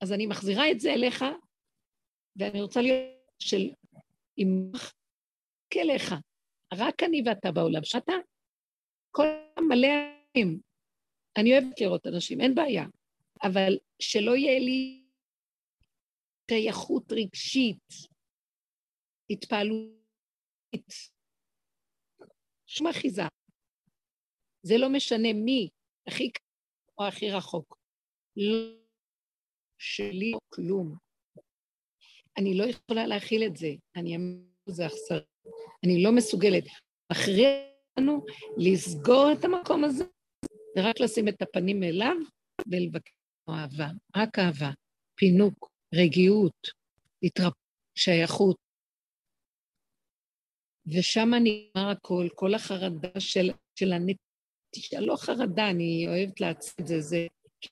[0.00, 1.24] אז אני מחזירה את זה אליך,
[2.36, 3.70] ואני רוצה להיות של
[4.36, 4.92] עמך
[5.70, 6.14] כאליך.
[6.74, 7.84] רק אני ואתה בעולם.
[7.84, 8.12] שאתה
[9.10, 9.26] כל
[9.68, 9.88] מלא
[10.34, 10.60] עמים.
[11.36, 12.84] אני אוהבת לראות אנשים, אין בעיה.
[13.42, 15.01] אבל שלא יהיה לי
[16.52, 17.88] שייכות רגשית,
[19.30, 20.92] התפעלותית,
[22.66, 23.22] שום אחיזה.
[24.62, 25.68] זה לא משנה מי,
[26.06, 26.48] הכי קרוב
[26.98, 27.78] או הכי רחוק.
[28.36, 28.74] לא
[29.78, 30.96] שלי כלום.
[32.38, 35.20] אני לא יכולה להכיל את זה, אני אמור זה אכזר.
[35.84, 36.64] אני לא מסוגלת.
[37.12, 37.48] מכריע
[37.98, 38.24] לנו
[38.56, 40.04] לסגור את המקום הזה,
[40.78, 42.16] ורק לשים את הפנים אליו
[42.70, 43.12] ולבקש
[43.48, 44.70] אהבה, רק אהבה,
[45.14, 46.68] פינוק, רגיעות,
[47.22, 47.52] התרפ...
[47.94, 48.56] שייכות.
[50.86, 54.16] ושם נגמר הכל, כל החרדה של, של הנט...
[55.00, 57.26] לא חרדה, אני אוהבת להציג את זה, זה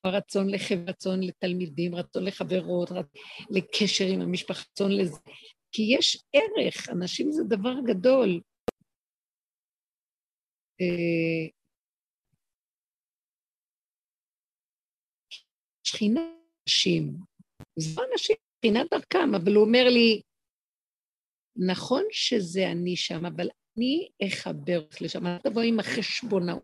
[0.07, 5.19] רצון לחבר, רצון לתלמידים, רצון לחברות, רצון לקשר עם המשפחה, רצון לזה.
[5.73, 8.41] כי יש ערך, אנשים זה דבר גדול.
[10.81, 11.49] אה,
[15.83, 16.21] שכינה
[16.67, 17.30] אנשים,
[17.97, 20.23] לא אנשים, שכינה דרכם, אבל הוא אומר לי,
[21.57, 26.63] נכון שזה אני שם, אבל אני אחבר אותך לשם, אל תבואי עם החשבונאות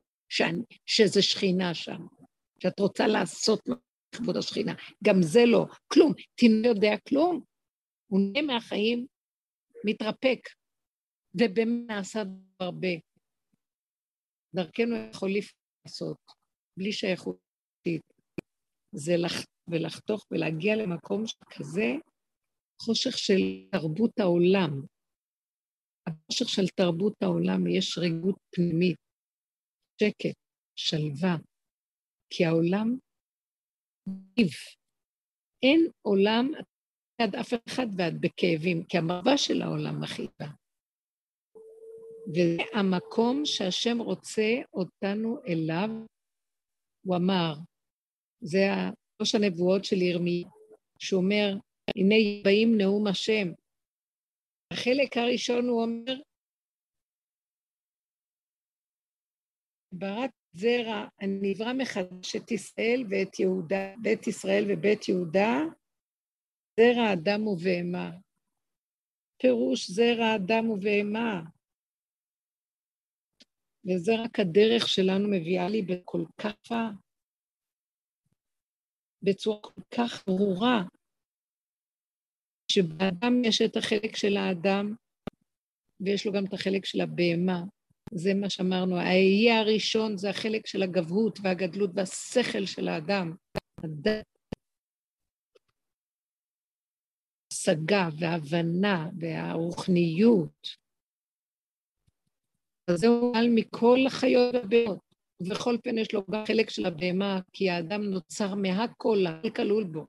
[0.87, 2.07] שזה שכינה שם,
[2.63, 3.61] שאת רוצה לעשות
[4.15, 4.75] לכבוד השכינה.
[5.05, 6.13] גם זה לא, כלום.
[6.35, 7.45] תינוק יודע כלום,
[8.07, 9.07] הוא נהיה מהחיים,
[9.85, 10.39] מתרפק,
[11.35, 12.23] ובאמת נעשה
[12.61, 12.89] הרבה.
[14.55, 15.31] דרכנו יכול
[15.87, 16.17] לעשות,
[16.79, 17.47] בלי שייכות.
[18.93, 19.56] זה לח...
[19.71, 21.93] ולחתוך ולהגיע למקום כזה,
[22.83, 24.71] חושך של תרבות העולם.
[26.07, 28.97] החושך של תרבות העולם יש ריגות פנימית,
[30.03, 30.37] שקט,
[30.77, 31.37] שלווה,
[32.31, 32.99] כי העולם
[34.09, 34.51] גיב.
[35.63, 36.51] אין עולם
[37.23, 40.53] עד אף אחד ועד בכאבים, כי המרבה של העולם מכאיבה.
[42.29, 45.89] וזה המקום שהשם רוצה אותנו אליו,
[47.07, 47.55] הוא אמר,
[48.41, 48.59] זה
[49.17, 50.49] שלוש הנבואות של ירמיה,
[50.99, 51.49] שאומר,
[51.97, 53.49] הנה באים נאום השם.
[54.73, 56.15] החלק הראשון הוא אומר,
[59.93, 65.55] ברק זרע, אני אברא מחדש את ישראל ואת יהודה, בית ישראל ובית יהודה,
[66.81, 68.11] זרע אדם ובהמה.
[69.43, 71.43] פירוש זרע אדם ובהמה.
[73.87, 76.73] וזה רק הדרך שלנו מביאה לי בכל כך
[79.27, 80.83] בצורה כל כך ברורה,
[82.73, 84.95] שבאדם יש את החלק של האדם,
[86.01, 87.63] ויש לו גם את החלק של הבהמה.
[88.15, 93.37] זה מה שאמרנו, האהיה הראשון זה החלק של הגבהות והגדלות והשכל של האדם.
[97.53, 100.69] ההשגה וההבנה והרוחניות.
[102.91, 105.06] אז זהו על מכל החיות והבהמות.
[105.41, 110.07] ובכל פן יש לו גם חלק של הבהמה, כי האדם נוצר מהכל, הכל כלול בו.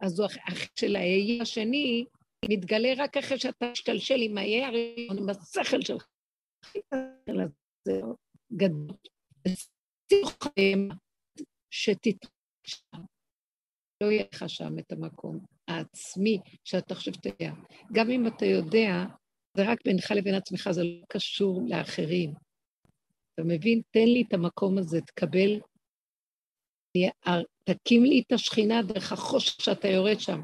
[0.00, 2.04] אז הוא החלק של האהיה השני,
[2.48, 6.06] מתגלה רק אחרי שאתה משתלשל עם האהיה הראשון, עם השכל שלך.
[7.84, 8.00] זה
[8.52, 8.96] גדול.
[11.70, 12.82] שתתרחש
[14.02, 17.52] לא יהיה לך שם את המקום העצמי שאתה חושב שאתה יודע.
[17.92, 19.04] גם אם אתה יודע,
[19.56, 22.32] זה רק בינך לבין עצמך, זה לא קשור לאחרים.
[23.34, 23.80] אתה מבין?
[23.90, 25.60] תן לי את המקום הזה, תקבל,
[27.64, 30.40] תקים לי את השכינה דרך החושך שאתה יורד שם.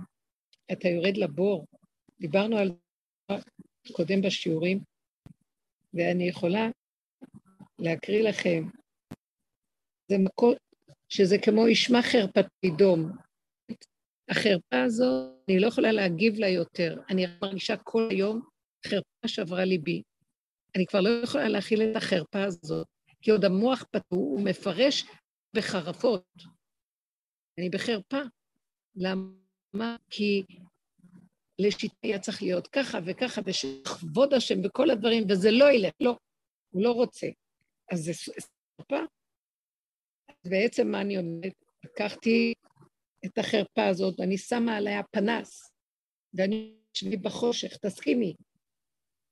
[0.72, 1.66] אתה יורד לבור.
[2.20, 2.72] דיברנו על
[3.86, 4.80] זה קודם בשיעורים,
[5.94, 6.68] ואני יכולה
[7.78, 8.68] להקריא לכם.
[10.08, 10.54] זה מקום
[11.08, 13.12] שזה כמו ישמע חרפת פדום.
[14.28, 15.04] החרפה הזו,
[15.48, 17.00] אני לא יכולה להגיב לה יותר.
[17.10, 18.42] אני מרגישה כל היום
[18.86, 20.02] חרפה שעברה ליבי.
[20.76, 22.86] אני כבר לא יכולה להכיל את החרפה הזאת,
[23.22, 25.04] כי עוד המוח פתור, הוא מפרש
[25.56, 26.24] בחרפות.
[27.58, 28.20] אני בחרפה.
[28.96, 29.96] למה?
[30.10, 30.42] כי
[31.58, 36.16] לשיטה היה צריך להיות ככה וככה, ושכבוד השם וכל הדברים, וזה לא ילך, לא,
[36.70, 37.26] הוא לא רוצה.
[37.92, 38.12] אז זה
[38.80, 39.04] חרפה.
[40.46, 41.52] בעצם מה אני אומרת?
[41.84, 42.54] לקחתי
[43.24, 45.72] את החרפה הזאת, ואני שמה עליה פנס,
[46.34, 48.34] ואני יושבי בחושך, תסכימי,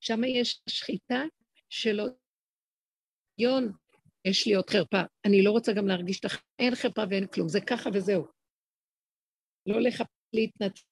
[0.00, 1.22] שם יש שחיטה
[1.68, 2.00] של
[3.38, 3.72] יון,
[4.24, 5.00] יש לי עוד חרפה.
[5.26, 6.42] אני לא רוצה גם להרגיש הח...
[6.58, 8.26] אין חרפה ואין כלום, זה ככה וזהו.
[9.66, 10.82] לא לחפש להתנצח.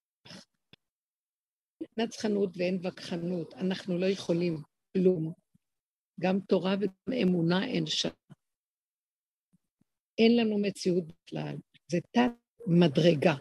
[1.96, 4.56] נצחנות ואין וכחנות, אנחנו לא יכולים
[4.96, 5.32] כלום.
[6.20, 8.08] גם תורה וגם אמונה אין שם.
[10.18, 11.56] אין לנו מציאות בכלל,
[11.90, 12.32] זה תת
[12.66, 13.34] מדרגה.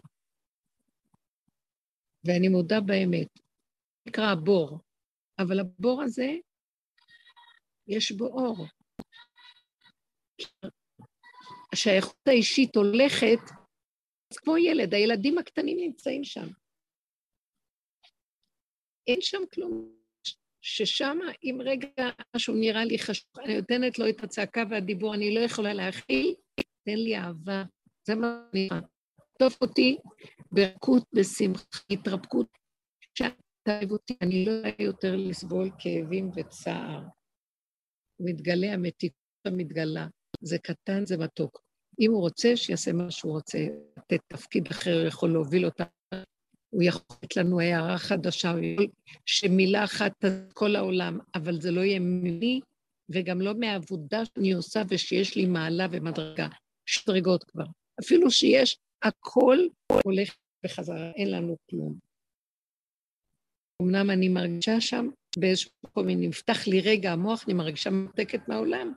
[2.24, 3.28] ואני מודה באמת,
[4.08, 4.78] נקרא הבור,
[5.38, 6.28] אבל הבור הזה,
[7.88, 8.66] יש בו אור.
[11.72, 13.50] השייכות האישית הולכת,
[14.32, 16.46] אז כמו ילד, הילדים הקטנים נמצאים שם.
[19.06, 19.96] אין שם כלום.
[20.60, 21.88] ששם, אם רגע
[22.36, 26.34] משהו נראה לי חשוב, אני נותנת לו את הצעקה והדיבור, אני לא יכולה להכיל,
[26.84, 27.62] תן לי אהבה.
[28.06, 28.68] זה מה אני...
[29.38, 29.96] טוב אותי
[30.52, 32.46] ברכות, בשמחה, התרפקות,
[33.66, 37.02] תאהב אותי, אני לא יכולה יותר לסבול כאבים וצער.
[38.20, 40.06] מתגלה המתיקות המתגלה,
[40.40, 41.62] זה קטן, זה מתוק.
[42.00, 43.58] אם הוא רוצה, שיעשה מה שהוא רוצה,
[43.98, 45.84] לתת תפקיד אחר, יכול להוביל אותה.
[46.70, 48.54] הוא יכול לתת לנו הערה חדשה,
[49.26, 50.12] שמילה אחת
[50.52, 52.60] כל העולם, אבל זה לא יהיה ממני,
[53.08, 56.48] וגם לא מהעבודה שאני עושה ושיש לי מעלה ומדרגה,
[56.86, 57.66] שדרגות כבר.
[58.00, 59.58] אפילו שיש, הכל
[60.04, 62.05] הולך בחזרה, אין לנו כלום.
[63.82, 65.08] אמנם אני מרגישה שם,
[65.38, 68.92] באיזשהו מקום, אם נפתח לי רגע המוח, אני מרגישה מנותקת מהעולם,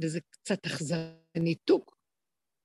[0.00, 1.96] וזה קצת אכזר, ניתוק,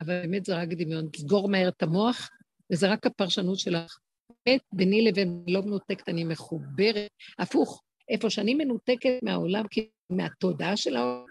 [0.02, 1.10] אבל באמת זה רק דמיון.
[1.10, 2.30] תסגור מהר את המוח,
[2.72, 3.98] וזה רק הפרשנות שלך.
[4.46, 7.12] באמת, ביני לבין לא מנותקת, אני מחוברת.
[7.40, 11.26] הפוך, איפה שאני מנותקת מהעולם, כי מהתודעה של העולם,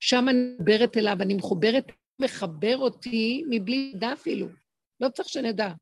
[0.00, 1.84] שם אני מדברת אליו, אני מחוברת,
[2.20, 4.48] מחבר אותי מבלי לדע אפילו.
[5.00, 5.72] לא צריך שנדע.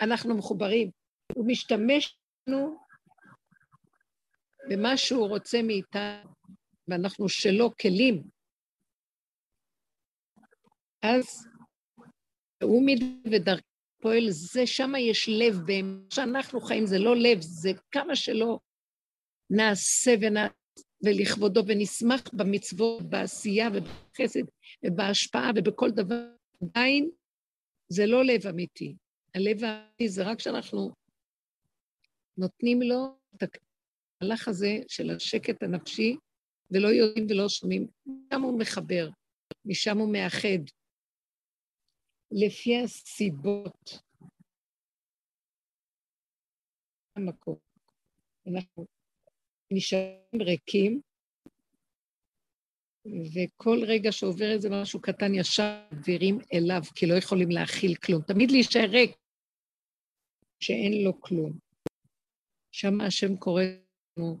[0.00, 0.90] אנחנו מחוברים.
[1.34, 2.16] הוא משתמש
[2.46, 2.76] לנו
[4.70, 6.30] במה שהוא רוצה מאיתנו,
[6.88, 8.22] ואנחנו שלו כלים.
[11.02, 11.24] אז
[12.62, 17.70] הוא מדי ודרכו פועל, זה, שם יש לב, במה שאנחנו חיים זה לא לב, זה
[17.90, 18.58] כמה שלא
[19.50, 20.54] נעשה ונעשה
[21.04, 24.40] ולכבודו ונשמח במצוות, בעשייה ובחסד
[24.84, 26.24] ובהשפעה ובכל דבר,
[26.62, 27.10] עדיין
[27.88, 28.94] זה לא לב אמיתי.
[29.34, 30.90] הלב האמיתי זה רק כשאנחנו
[32.36, 33.42] נותנים לו את
[34.22, 36.16] המהלך הזה של השקט הנפשי,
[36.70, 37.86] ולא יודעים ולא שומעים.
[38.06, 39.08] משם הוא מחבר,
[39.64, 40.62] משם הוא מאחד.
[42.30, 43.98] לפי הסיבות.
[47.16, 47.56] המקום.
[48.46, 48.86] אנחנו
[49.72, 51.00] נשארים ריקים,
[53.06, 58.22] וכל רגע שעובר איזה משהו קטן ישר מעבירים אליו, כי לא יכולים להכיל כלום.
[58.22, 59.16] תמיד להישאר ריק,
[60.60, 61.58] שאין לו כלום.
[62.72, 63.62] שם השם קורא
[64.16, 64.40] לנו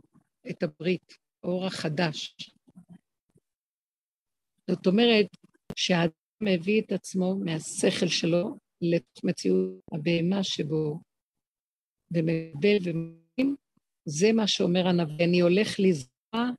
[0.50, 1.14] את הברית,
[1.44, 2.36] האור החדש.
[4.70, 5.26] זאת אומרת
[5.76, 6.12] שהאדם
[6.42, 11.00] מביא את עצמו מהשכל שלו למציאות הבהמה שבו,
[12.14, 13.56] ומקבל ומבין,
[14.04, 16.50] זה מה שאומר הנביא, אני הולך לזרוע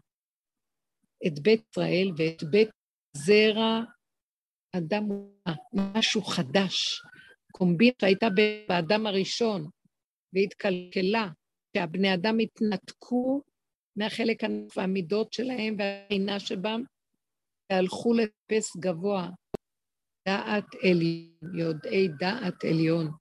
[1.27, 2.69] את בית ישראל ואת בית
[3.17, 3.81] זרע
[4.75, 5.03] אדם,
[5.73, 7.01] משהו חדש.
[7.51, 8.27] קומבינה שהייתה
[8.67, 9.69] באדם הראשון
[10.33, 11.29] והתקלקלה,
[11.77, 13.41] שהבני אדם התנתקו
[13.95, 14.43] מהחלק
[14.75, 16.83] והמידות שלהם והעינה שבם,
[17.71, 19.29] והלכו לטפס גבוה,
[20.27, 23.11] דעת עליון, יודעי דעת עליון.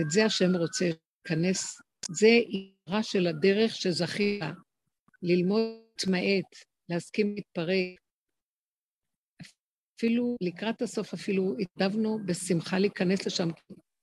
[0.00, 4.42] את זה השם רוצה להיכנס, זה עירה של הדרך שזכית,
[5.22, 6.56] ללמוד להתמעט,
[6.88, 7.98] להסכים להתפרק.
[9.98, 13.48] אפילו לקראת הסוף אפילו התנדבנו בשמחה להיכנס לשם,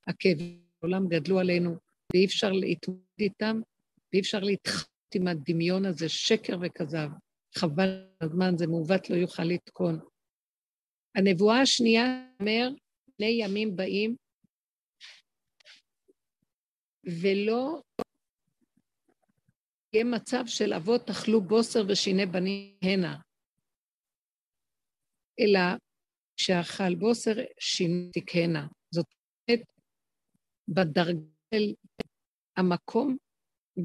[0.07, 1.77] הכאבים בעולם גדלו עלינו,
[2.13, 3.59] ואי אפשר להתמודד איתם,
[4.13, 7.09] ואי אפשר להתחת עם הדמיון הזה, שקר וכזב.
[7.57, 9.99] חבל הזמן, זה מעוות לא יוכל לתקון.
[11.15, 12.69] הנבואה השנייה אומר,
[13.19, 14.15] בני ימים באים,
[17.05, 17.81] ולא
[19.93, 23.17] יהיה מצב של אבות אכלו בוסר ושיני בנים הנה,
[25.39, 25.59] אלא
[26.37, 28.67] שאכל בוסר שיני תקהנה.
[28.91, 29.05] זאת
[29.49, 29.65] אומרת,
[30.67, 31.73] בדרגל
[32.57, 33.17] המקום,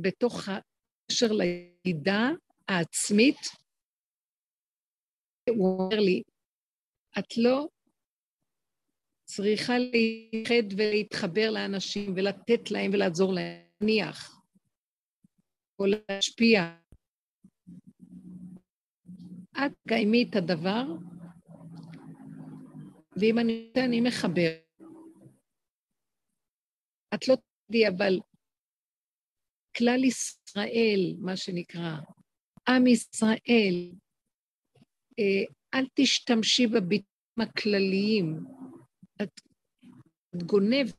[0.03, 2.29] בתוך הקשר לידה
[2.69, 3.39] העצמית,
[5.49, 6.23] הוא אומר לי,
[7.19, 7.69] את לא
[9.25, 14.41] צריכה להתאחד ולהתחבר לאנשים ולתת להם ולעזור להם, נניח,
[15.79, 16.77] או להשפיע.
[19.53, 20.85] את קיימי את הדבר,
[23.21, 24.51] ואם אני רוצה, אני מחבר.
[27.15, 27.35] את לא
[27.67, 28.19] תדעי, אבל
[29.79, 31.97] כלל ישראל, מה שנקרא,
[32.69, 33.91] עם ישראל,
[35.19, 37.09] אה, אל תשתמשי בביטויים
[37.41, 38.37] הכלליים.
[39.23, 39.41] את,
[40.37, 40.97] את גונבת,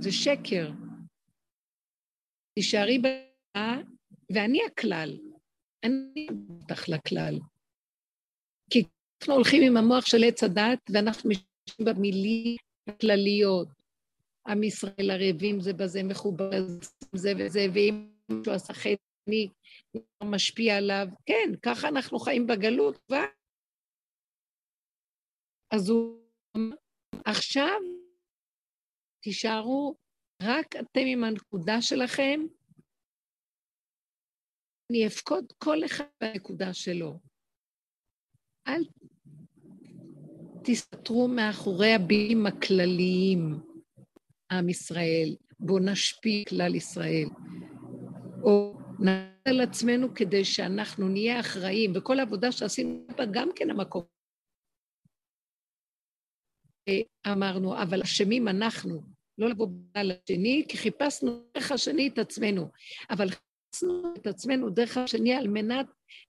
[0.00, 0.70] זה שקר.
[2.54, 3.76] תישארי בה,
[4.34, 5.18] ואני הכלל.
[5.84, 6.26] אני
[6.60, 7.38] אותך לכלל.
[8.70, 8.84] כי
[9.20, 12.56] אנחנו הולכים עם המוח של עץ הדת, ואנחנו משתמשים במילים
[12.88, 13.68] הכלליות.
[14.48, 16.50] עם ישראל ערבים זה בזה, מחובר
[17.12, 19.48] זה וזה, ואם מישהו עשה חטא, אני
[20.24, 21.06] משפיע עליו.
[21.26, 23.24] כן, ככה אנחנו חיים בגלות כבר.
[25.74, 26.20] אז הוא
[27.24, 27.80] עכשיו
[29.22, 29.96] תישארו
[30.42, 32.40] רק אתם עם הנקודה שלכם,
[34.90, 37.20] אני אפקוד כל אחד בנקודה שלו.
[38.68, 38.82] אל
[40.64, 43.40] תסתתרו מאחורי הביעים הכלליים,
[44.52, 47.28] עם ישראל, בואו נשפיע כלל ישראל.
[48.42, 54.02] או נעשה על עצמנו כדי שאנחנו נהיה אחראים, וכל העבודה שעשינו בה גם כן המקום
[57.26, 59.02] אמרנו, אבל אשמים אנחנו,
[59.38, 62.70] לא לבוא על השני, כי חיפשנו איך השני את עצמנו.
[63.10, 63.26] אבל
[63.74, 65.86] לשנוא את עצמנו דרך השני על מנת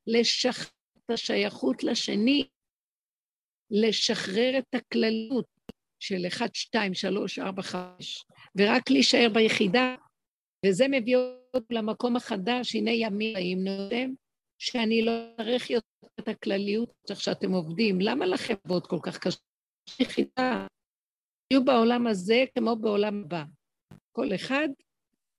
[0.07, 2.47] לשחרר את השייכות לשני,
[3.71, 5.56] לשחרר את הכללות
[5.99, 8.25] של 1, 2, 3, 4, 5,
[8.55, 9.95] ורק להישאר ביחידה,
[10.65, 14.13] וזה מביא אותנו למקום החדש, הנה ימים באים נודם,
[14.59, 18.01] שאני לא אערך יותר את הכלליות איך שאתם עובדים.
[18.01, 19.39] למה לכם לעבוד כל כך קשה?
[19.99, 20.67] יחידה,
[21.47, 23.43] תהיו בעולם הזה כמו בעולם הבא.
[24.11, 24.67] כל אחד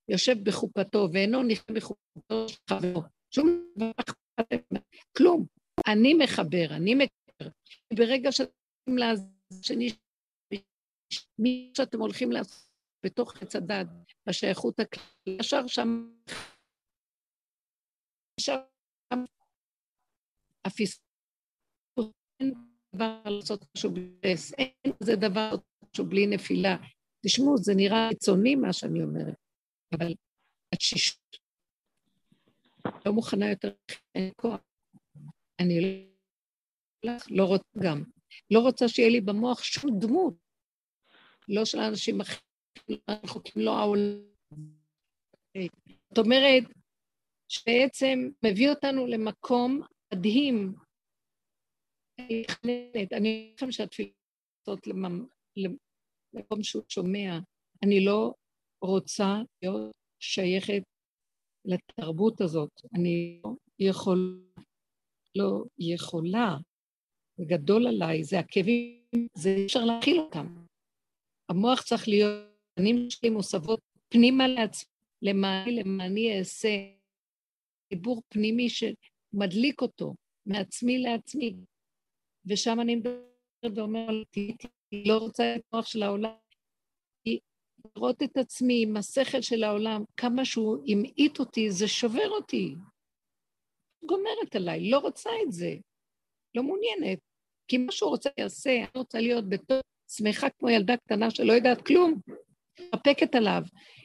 [0.08, 3.02] יושב בחופתו ואינו נכנס בחופתו של חברו.
[3.34, 3.90] שום דבר
[5.16, 5.46] כלום.
[5.86, 7.50] אני מחבר, אני מכיר.
[7.92, 9.90] ברגע שאתם לשני,
[11.38, 12.68] מי שאתם הולכים לעשות
[13.02, 13.86] בתוך עץ הדת,
[14.26, 16.10] בשייכות הכללית, ישר שם,
[18.40, 18.56] ישר
[19.12, 19.24] שם,
[20.64, 21.00] הפספוס,
[22.40, 22.54] אין
[22.94, 25.50] דבר לעשות משהו בלי אין כזה דבר
[25.92, 26.76] משהו בלי נפילה.
[27.26, 29.34] תשמעו, זה נראה קיצוני מה שאני אומרת,
[29.92, 30.14] אבל
[30.74, 31.38] התשישות
[33.06, 33.72] לא מוכנה יותר,
[34.14, 34.60] אין כוח.
[35.60, 36.06] אני
[37.04, 38.02] לא, לא רוצה גם.
[38.50, 40.47] לא רוצה שיהיה לי במוח שום דמות.
[41.48, 42.40] לא של האנשים הכי
[43.10, 44.28] רחוקים, לא העולם.
[46.08, 46.62] זאת אומרת,
[47.48, 49.80] שבעצם מביא אותנו למקום
[50.14, 50.74] מדהים.
[53.12, 54.10] אני לכם שהתפילה
[54.62, 54.86] הזאת
[56.34, 57.38] למקום שהוא שומע.
[57.84, 58.34] אני לא
[58.84, 59.90] רוצה להיות
[60.22, 60.82] שייכת
[61.64, 62.70] לתרבות הזאת.
[62.94, 64.44] אני לא יכול,
[65.36, 66.56] לא יכולה.
[67.36, 69.02] זה גדול עליי, זה הכאבים,
[69.34, 70.67] זה אפשר להכיל אותם.
[71.48, 72.44] המוח צריך להיות,
[72.74, 74.90] פנים שלי מוסבות פנימה לעצמי,
[75.22, 76.68] למעני, למעני אעשה.
[77.90, 80.14] דיבור פנימי שמדליק אותו,
[80.46, 81.56] מעצמי לעצמי.
[82.46, 84.54] ושם אני מדברת ואומרת, היא
[85.06, 86.34] לא רוצה את המוח של העולם,
[87.24, 87.40] היא
[87.96, 92.74] לראות את עצמי עם השכל של העולם, כמה שהוא המעיט אותי, זה שובר אותי.
[94.04, 95.74] גומרת עליי, לא רוצה את זה,
[96.54, 97.18] לא מעוניינת.
[97.68, 101.86] כי מה שהוא רוצה יעשה, אני רוצה להיות בתור שמחה כמו ילדה קטנה שלא יודעת
[101.86, 102.20] כלום,
[102.94, 103.62] מפקת עליו.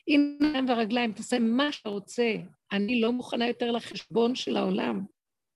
[0.07, 2.33] הנה והרגליים, תעשה מה שאתה רוצה.
[2.71, 5.05] אני לא מוכנה יותר לחשבון של העולם.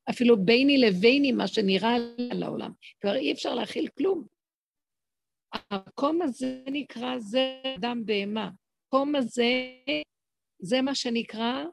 [0.09, 1.95] אפילו ביני לביני, מה שנראה
[2.31, 2.71] על העולם.
[3.01, 4.27] כבר אי אפשר להכיל כלום.
[5.71, 8.49] המקום הזה נקרא זה אדם בהמה.
[8.83, 9.51] המקום הזה,
[10.59, 11.63] זה מה שנקרא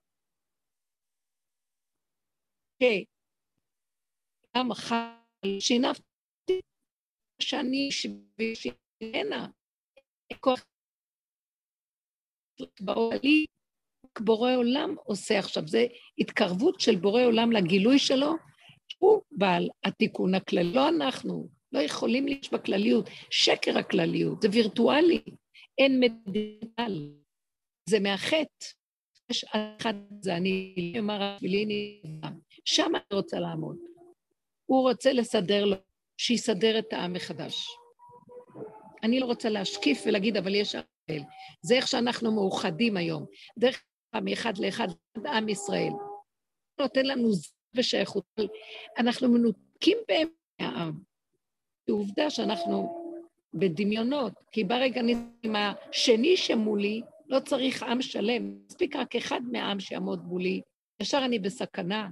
[4.57, 4.95] גם אכל,
[5.61, 6.14] שינפתי
[7.43, 7.89] שאני
[12.81, 13.45] באוהלי,
[14.21, 15.69] בורא עולם עושה עכשיו.
[15.69, 15.87] זה
[16.19, 18.33] התקרבות של בורא עולם לגילוי שלו,
[18.99, 21.49] הוא בעל התיקון הכללי, לא אנחנו.
[21.73, 23.09] לא יכולים להיות בכלליות.
[23.31, 25.21] שקר הכלליות, זה וירטואלי,
[25.79, 27.13] אין מדיטל,
[27.89, 28.67] זה מהחטא.
[29.31, 31.37] יש אחד, זה אני, אמר
[32.65, 33.77] שם אני רוצה לעמוד.
[34.67, 35.77] הוא רוצה לסדר לו,
[36.17, 37.67] שיסדר את העם מחדש.
[39.03, 41.23] אני לא רוצה להשקיף ולהגיד, אבל יש עם
[41.63, 43.27] זה איך שאנחנו מאוחדים היום.
[43.59, 44.89] דרך אגב, מאחד לאחד,
[45.27, 45.93] עם ישראל.
[46.81, 47.29] נותן לנו
[47.77, 48.25] ושייכות.
[48.99, 50.29] אנחנו מנותקים באמת
[50.61, 50.93] מהעם.
[51.91, 53.05] עובדה שאנחנו
[53.55, 55.01] בדמיונות, כי ברגע
[55.43, 60.61] עם השני שמולי, לא צריך עם שלם, מספיק רק אחד מהעם שיעמוד מולי,
[61.01, 62.09] ישר אני בסכנה.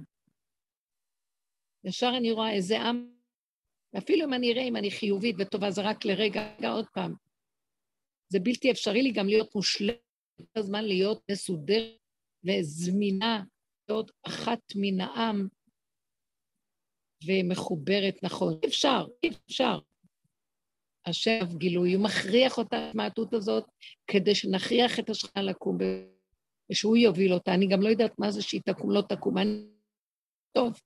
[1.83, 3.12] ישר אני רואה איזה עם,
[3.93, 7.13] ואפילו אם אני אראה אם אני חיובית וטובה, זה רק לרגע, עוד פעם.
[8.29, 9.97] זה בלתי אפשרי לי גם להיות מושלמת,
[10.37, 11.97] כל הזמן להיות מסודרת
[12.43, 13.43] וזמינה,
[13.89, 15.47] להיות אחת מן העם
[17.25, 18.59] ומחוברת נכון.
[18.63, 19.79] אי אפשר, אי אפשר.
[21.05, 23.65] השם גילוי, הוא מכריח אותה, המעטות הזאת,
[24.07, 25.77] כדי שנכריח את השכנה לקום,
[26.71, 27.53] ושהוא יוביל אותה.
[27.53, 29.37] אני גם לא יודעת מה זה שהיא תקום, לא תקום.
[29.37, 29.65] אני...
[30.51, 30.81] טוב.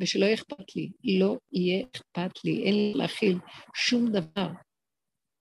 [0.00, 0.90] ושלא יהיה אכפת לי.
[1.18, 3.38] לא יהיה אכפת לי, אין לי להכיל
[3.74, 4.48] שום דבר.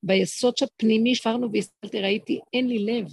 [0.03, 3.07] ביסוד הפנימי שפרנו והסתכלתי, ראיתי, אין לי לב.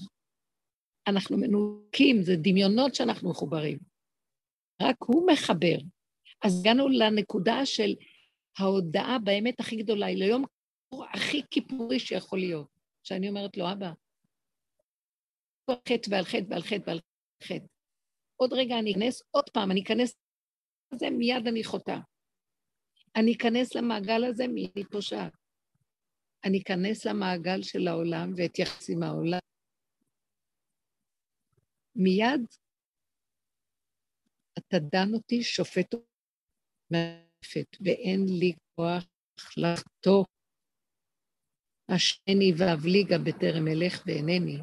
[1.09, 3.79] אנחנו מנוקים, זה דמיונות שאנחנו מחוברים.
[4.83, 5.77] רק הוא מחבר.
[6.45, 7.95] אז הגענו לנקודה של
[8.59, 10.45] ההודעה באמת הכי גדולה, היא ליום
[11.15, 12.67] הכי כיפורי שיכול להיות.
[13.03, 13.93] שאני אומרת לו, אבא,
[15.69, 17.01] על חטא ועל חטא ועל חטא ועל
[17.45, 17.67] חטא.
[18.37, 20.15] עוד רגע אני אכנס, עוד פעם, אני אכנס
[20.93, 22.01] לזה, מיד אני חוטאה.
[23.17, 25.33] אני אכנס למעגל הזה, מיד אני פושעת.
[26.45, 29.39] אני אכנס למעגל של העולם ואתייחס עם העולם.
[31.97, 32.47] מיד
[34.59, 35.95] אתה דן אותי, שופט.
[36.91, 39.05] מעטפת, ואין לי כוח
[39.57, 40.27] לחתוך.
[41.89, 44.59] השני ואבליגה בטרם אלך ואינני.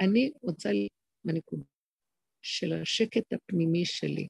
[0.00, 0.92] אני רוצה להיות
[1.24, 1.64] בנקודה.
[2.42, 4.26] של השקט הפנימי שלי.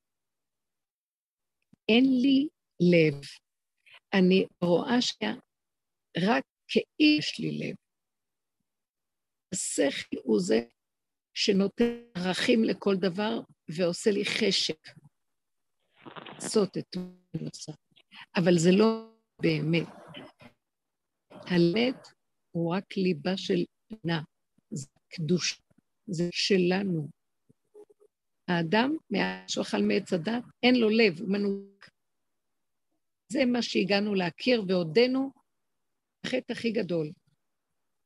[1.89, 2.49] אין לי
[2.81, 3.21] לב.
[4.13, 7.77] אני רואה שרק כאילו יש לי לב.
[9.53, 10.61] השכל הוא זה
[11.35, 14.89] שנותן ערכים לכל דבר ועושה לי חשק.
[16.35, 16.97] לעשות את
[17.35, 17.73] הנושא.
[18.37, 19.13] אבל זה לא
[19.43, 19.89] באמת.
[21.31, 21.97] האמת
[22.51, 24.23] הוא רק ליבה של ענה,
[24.71, 25.61] זה קדוש,
[26.07, 27.09] זה שלנו.
[28.49, 31.78] האדם, מאז שהוא אכל מעץ הדת, אין לו לב, הוא מנוק.
[33.29, 35.31] זה מה שהגענו להכיר, ועודנו
[36.25, 37.11] החטא הכי גדול.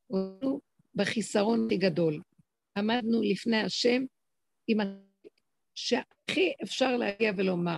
[0.06, 0.60] עודנו
[0.94, 2.22] בחיסרון הכי גדול.
[2.78, 4.02] עמדנו לפני השם
[4.68, 4.78] עם.
[5.74, 7.76] שהכי אפשר להגיע ולומר.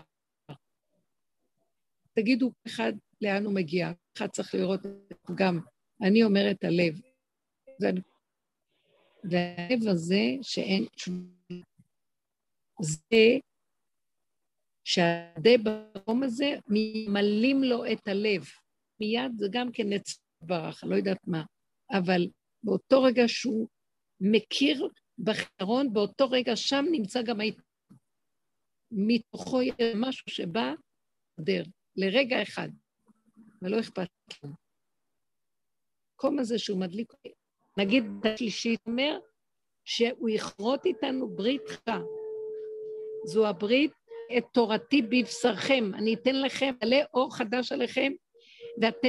[2.13, 4.81] תגידו אחד לאן הוא מגיע, אחד צריך לראות
[5.35, 5.61] גם.
[6.03, 7.01] אני אומרת הלב.
[9.25, 10.87] והלב הזה שאין
[12.81, 13.39] זה
[14.85, 18.45] שהדה במקום הזה, ממלאים לו את הלב.
[19.01, 21.45] מיד זה גם כן נצח ברח, לא יודעת מה.
[21.91, 22.29] אבל
[22.63, 23.69] באותו רגע שהוא
[24.21, 27.57] מכיר בחירון, באותו רגע שם נמצא גם היית...
[28.91, 30.73] מתוכו יש משהו שבא
[31.39, 31.63] לדר,
[31.97, 32.69] לרגע אחד,
[33.63, 34.09] ולא אכפת
[34.43, 34.51] לו.
[36.13, 37.13] המקום הזה שהוא מדליק,
[37.79, 39.19] נגיד השלישית אומר
[39.85, 42.01] שהוא יכרות איתנו ברית חדה.
[43.27, 43.93] זו הברית,
[44.39, 48.13] את תורתי בבשרכם, אני אתן לכם, מלא אור חדש עליכם,
[48.81, 49.09] ואתם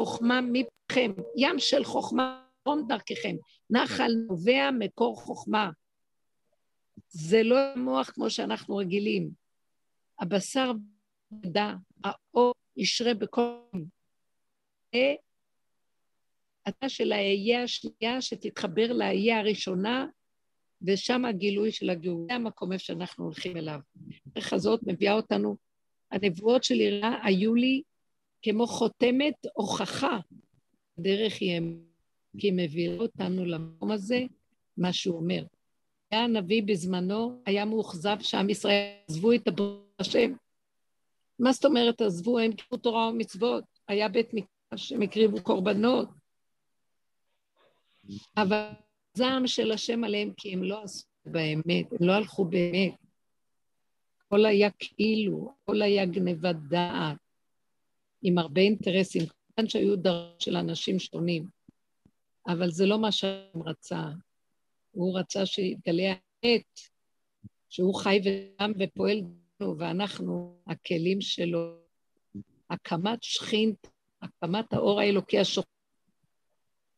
[0.00, 3.36] חוכמה מפכם, ים של חוכמה רום דרככם,
[3.70, 5.70] נחל נובע מקור חוכמה.
[7.08, 9.30] זה לא מוח כמו שאנחנו רגילים.
[10.20, 10.72] הבשר
[11.44, 11.72] ידע,
[12.04, 13.56] האור ישרה בכל...
[16.68, 20.06] אתה של האהיה השנייה שתתחבר לאהיה הראשונה
[20.86, 23.80] ושם הגילוי של הגאולה, זה המקום איפה שאנחנו הולכים אליו.
[24.26, 25.56] הדרך הזאת מביאה אותנו,
[26.10, 27.82] הנבואות של יראה היו לי
[28.42, 30.18] כמו חותמת הוכחה
[30.98, 31.60] דרך היא
[32.38, 34.24] כי היא מביאה אותנו למקום הזה,
[34.76, 35.44] מה שהוא אומר.
[36.10, 40.32] היה הנביא בזמנו, היה מאוכזב שעם ישראל עזבו את הברית השם.
[41.38, 46.08] מה זאת אומרת עזבו, הם קראו תורה ומצוות, היה בית מקדש, הם הקריבו קורבנות.
[48.36, 48.68] אבל
[49.14, 52.94] זעם של השם עליהם, כי הם לא עשו באמת, הם לא הלכו באמת.
[54.20, 57.16] הכל היה כאילו, הכל היה גניבת דעת,
[58.22, 61.46] עם הרבה אינטרסים, כמובן שהיו דרך של אנשים שונים,
[62.46, 64.04] אבל זה לא מה שהם רצה.
[64.92, 66.80] הוא רצה שיתגלה האמת,
[67.68, 69.22] שהוא חי וגם ופועל
[69.60, 71.76] לנו, ואנחנו הכלים שלו.
[72.70, 73.86] הקמת שכינת,
[74.22, 75.68] הקמת האור האלוקי השוכן,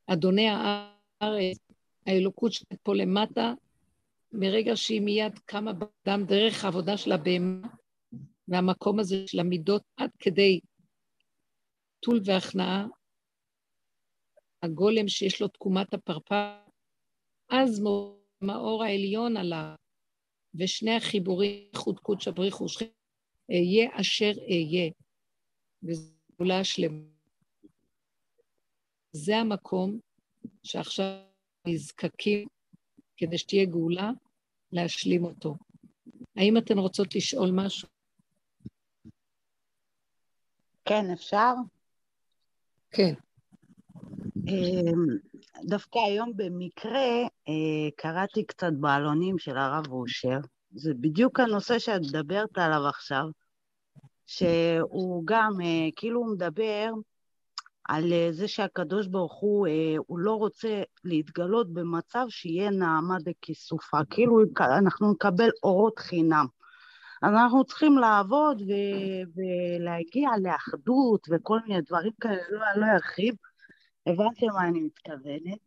[0.06, 1.58] אדוני הארץ,
[2.06, 3.54] האלוקות שאת פה למטה,
[4.32, 7.68] מרגע שהיא מיד קמה באדם דרך העבודה של הבהמה,
[8.48, 10.60] והמקום הזה של המידות עד כדי
[12.00, 12.86] טול והכנעה,
[14.62, 16.56] הגולם שיש לו תקומת הפרפר,
[17.48, 17.82] אז
[18.40, 19.74] מאור העליון עליו,
[20.54, 22.86] ושני החיבורים, איחוד קודש הבריחו שכם,
[23.50, 24.90] אהיה אשר אהיה,
[25.82, 26.98] וזו גאולה שלמה.
[29.12, 29.98] זה המקום
[30.62, 31.33] שעכשיו
[31.66, 32.48] נזקקים
[33.16, 34.10] כדי שתהיה גאולה,
[34.72, 35.56] להשלים אותו.
[36.36, 37.88] האם אתן רוצות לשאול משהו?
[40.84, 41.52] כן, אפשר?
[42.90, 43.14] כן.
[44.48, 45.18] אמ,
[45.64, 50.38] דווקא היום במקרה אה, קראתי קצת בעלונים של הרב אושר,
[50.74, 53.24] זה בדיוק הנושא שאת מדברת עליו עכשיו,
[54.26, 56.90] שהוא גם, אה, כאילו הוא מדבר
[57.88, 63.98] על אה, זה שהקדוש ברוך הוא, אה, הוא לא רוצה להתגלות במצב שיהיה נעמה דכיסופה,
[64.10, 66.46] כאילו אנחנו נקבל אורות חינם.
[67.22, 69.40] אנחנו צריכים לעבוד ו-
[69.80, 73.34] ולהגיע לאחדות וכל מיני דברים כאלה, לא, לא ארחיב,
[74.06, 75.58] הבנתי למה אני מתכוונת.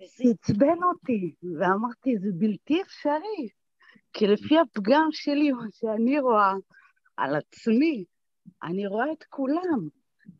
[0.00, 3.48] וזה עצבן אותי, ואמרתי, זה בלתי אפשרי,
[4.12, 6.52] כי לפי הפגם שלי, מה שאני רואה
[7.16, 8.04] על עצמי,
[8.62, 9.88] אני רואה את כולם.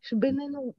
[0.03, 0.73] יש בינינו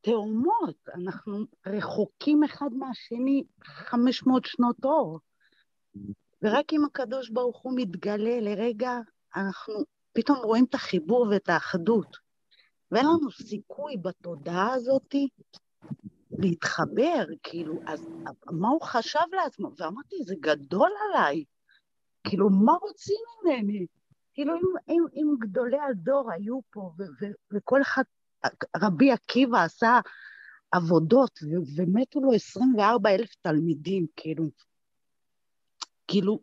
[0.00, 5.20] תאומות, אנחנו רחוקים אחד מהשני 500 שנות אור.
[6.42, 8.92] ורק אם הקדוש ברוך הוא מתגלה לרגע,
[9.36, 9.74] אנחנו
[10.12, 12.16] פתאום רואים את החיבור ואת האחדות.
[12.90, 15.14] ואין לנו סיכוי בתודעה הזאת
[16.30, 18.08] להתחבר, כאילו, אז
[18.50, 19.70] מה הוא חשב לעצמו?
[19.78, 21.44] ואמרתי, זה גדול עליי.
[22.24, 23.86] כאילו, מה רוצים ממני?
[24.34, 28.02] כאילו, אם, אם, אם גדולי הדור היו פה, ו- ו- וכל אחד
[28.82, 30.00] רבי עקיבא עשה
[30.72, 31.40] עבודות,
[31.76, 34.44] ומתו לו 24 אלף תלמידים, כאילו,
[36.08, 36.40] כאילו,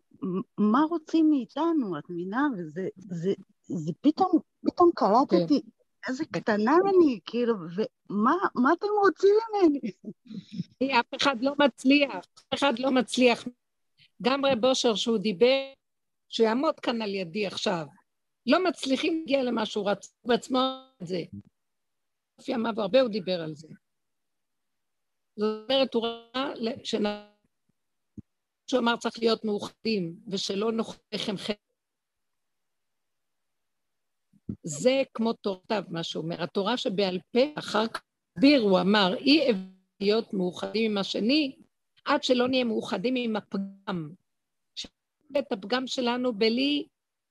[0.57, 2.47] מה רוצים מאיתנו, את מבינה?
[2.57, 5.69] וזה זה, זה פתאום, פתאום קלטתי כן.
[6.07, 9.79] איזה קטנה אני, כאילו, ומה אתם רוצים ממני?
[10.99, 13.47] אף אחד לא מצליח, אף אחד לא מצליח.
[14.21, 15.73] גם רב אושר שהוא דיבר,
[16.29, 17.85] שהוא יעמוד כאן על ידי עכשיו,
[18.47, 20.59] לא מצליחים להגיע למה שהוא רצה בעצמו
[21.01, 21.23] את זה.
[22.38, 23.67] בסוף ימיו הרבה הוא דיבר על זה.
[25.36, 26.53] זאת אומרת, הוא ראה
[28.67, 31.57] שהוא אמר צריך להיות מאוחדים, ושלא נאכל לחם חלק.
[34.63, 36.43] זה כמו תורתיו, מה שהוא אומר.
[36.43, 38.01] התורה שבעל פה, אחר כך
[38.38, 39.61] הסביר, הוא אמר, אי אפשר
[39.99, 41.55] להיות מאוחדים עם השני,
[42.05, 44.09] עד שלא נהיה מאוחדים עם הפגם.
[45.39, 46.88] את הפגם שלנו בלי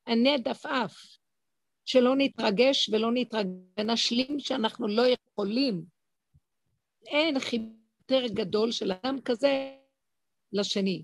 [0.06, 1.21] הנד עפעף,
[1.84, 5.84] שלא נתרגש ולא נתרגש, ונשלים שאנחנו לא יכולים.
[7.06, 9.76] אין חיבור גדול של אדם כזה
[10.52, 11.02] לשני.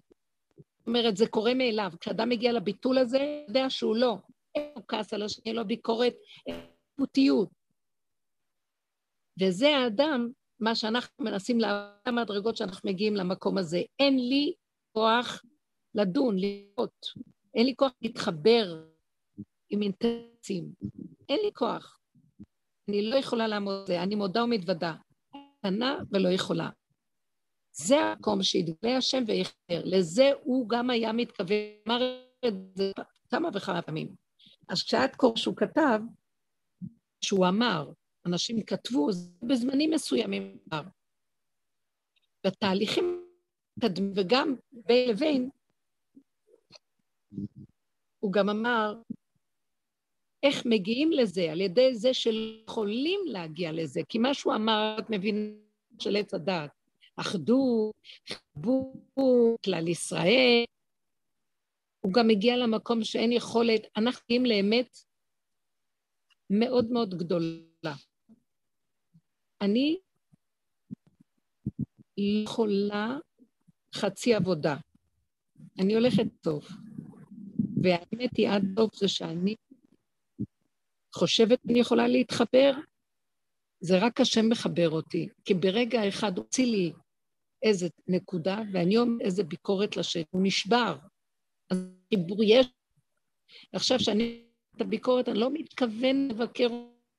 [0.57, 1.93] זאת אומרת, זה קורה מאליו.
[2.01, 4.17] כשאדם מגיע לביטול הזה, הוא יודע שהוא לא.
[4.55, 6.15] אין לו כעס על השני, אין לו ביקורת,
[6.47, 6.61] אין
[6.97, 7.49] פוטיות.
[9.41, 10.29] וזה האדם,
[10.61, 13.83] מה שאנחנו מנסים, לכמה מדרגות שאנחנו מגיעים למקום הזה.
[13.99, 14.53] אין לי
[14.93, 15.43] כוח
[15.95, 17.07] לדון, לראות.
[17.55, 18.85] אין לי כוח להתחבר
[19.71, 19.83] עם
[20.51, 20.73] אינטרסים.
[21.29, 22.01] אין לי כוח.
[22.89, 24.95] אני לא יכולה לעמוד בזה, אני מודה ומתוודה.
[25.59, 26.71] קטנה ולא יכולה.
[27.73, 29.83] זה המקום שיתגלה השם ויחבר.
[29.85, 31.57] לזה הוא גם היה מתכוון,
[31.89, 32.93] אמר את זה
[33.31, 34.15] כמה וכמה פעמים.
[34.69, 36.01] אז כשאת קורא שהוא כתב,
[37.25, 37.93] שהוא אמר,
[38.27, 39.09] אנשים כתבו,
[39.43, 40.83] בזמנים מסוימים אמר.
[42.47, 43.25] בתהליכים
[44.17, 45.51] וגם בין לבין,
[48.19, 48.95] הוא גם אמר,
[50.43, 51.53] איך מגיעים לזה?
[51.53, 54.01] על ידי זה שיכולים להגיע לזה.
[54.09, 55.51] כי מה שהוא אמר, את מבינה,
[55.99, 56.71] של עץ הדעת.
[57.17, 57.95] אחדות,
[58.29, 60.65] חיבור, כלל ישראל.
[62.01, 64.99] הוא גם מגיע למקום שאין יכולת, אנחנו מגיעים לאמת
[66.51, 67.95] מאוד מאוד גדולה.
[69.61, 69.99] אני
[72.19, 73.19] לא יכולה
[73.95, 74.77] חצי עבודה.
[75.79, 76.69] אני הולכת טוב.
[77.83, 79.55] והאמת היא עד טוב זה שאני
[81.19, 82.73] חושבת שאני יכולה להתחבר,
[83.81, 85.29] זה רק השם מחבר אותי.
[85.45, 86.93] כי ברגע אחד הוציא לי
[87.63, 90.97] איזה נקודה, ואני אומר איזה ביקורת לשם, הוא נשבר.
[91.71, 92.67] אז חיבור יש.
[93.73, 94.45] עכשיו, שאני
[94.77, 96.69] את הביקורת, אני לא מתכוון לבקר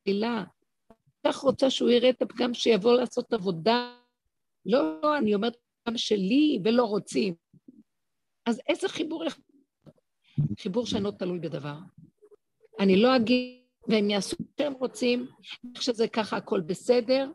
[0.07, 0.43] מילה.
[1.27, 3.95] כך רוצה שהוא יראה את הפגם שיבוא לעשות עבודה.
[4.65, 7.33] לא, לא, אני אומרת, גם שלי, ולא רוצים.
[8.45, 9.23] אז איזה חיבור.
[10.59, 11.75] חיבור שאינו תלוי בדבר.
[12.79, 13.59] אני לא אגיד,
[13.89, 15.27] והם יעשו מה שהם רוצים,
[15.75, 17.31] איך שזה ככה הכל בסדר,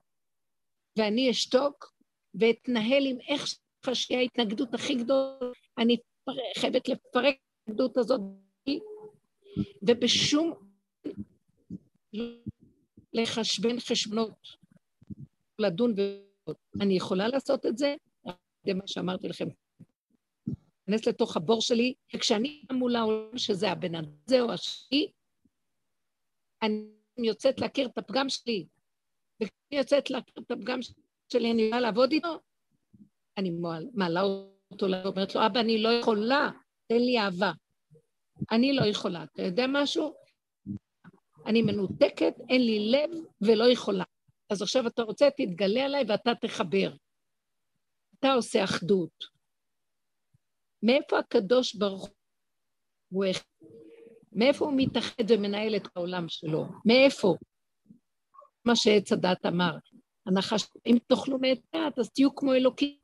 [0.98, 1.94] ואני אשתוק,
[2.34, 3.46] ואתנהל עם איך
[3.94, 5.38] שיהיה ההתנגדות הכי גדולה,
[5.78, 5.96] אני
[6.58, 8.20] חייבת לפרק את ההתנגדות הזאת,
[9.82, 10.52] ובשום...
[13.12, 14.48] לחשבן חשבונות,
[15.58, 16.00] לדון ו...
[16.80, 17.94] אני יכולה לעשות את זה?
[18.66, 19.48] זה מה שאמרתי לכם.
[20.88, 25.10] להיכנס לתוך הבור שלי, וכשאני מול העולם שזה הבן אדם הזה או השני,
[26.64, 28.66] אני יוצאת להכיר את הפגם שלי,
[29.42, 30.78] וכשאני יוצאת להכיר את הפגם
[31.32, 32.40] שלי, אני באה לעבוד איתו,
[33.38, 33.50] אני
[33.94, 34.22] מעלה
[34.70, 36.50] אותו, אומרת לו, אבא, אני לא יכולה,
[36.86, 37.52] תן לי אהבה.
[38.52, 39.24] אני לא יכולה.
[39.24, 40.14] אתה יודע משהו?
[41.46, 43.10] אני מנותקת, אין לי לב
[43.40, 44.04] ולא יכולה.
[44.50, 46.94] אז עכשיו אתה רוצה, תתגלה עליי ואתה תחבר.
[48.18, 49.24] אתה עושה אחדות.
[50.82, 52.10] מאיפה הקדוש ברוך
[53.08, 53.24] הוא?
[54.34, 56.66] מאיפה הוא מתאחד ומנהל את העולם שלו?
[56.84, 57.34] מאיפה?
[58.64, 59.76] מה שעץ הדת אמר.
[60.26, 62.96] הנחש, אם תאכלו מעץ דעת, אז תהיו כמו אלוקים.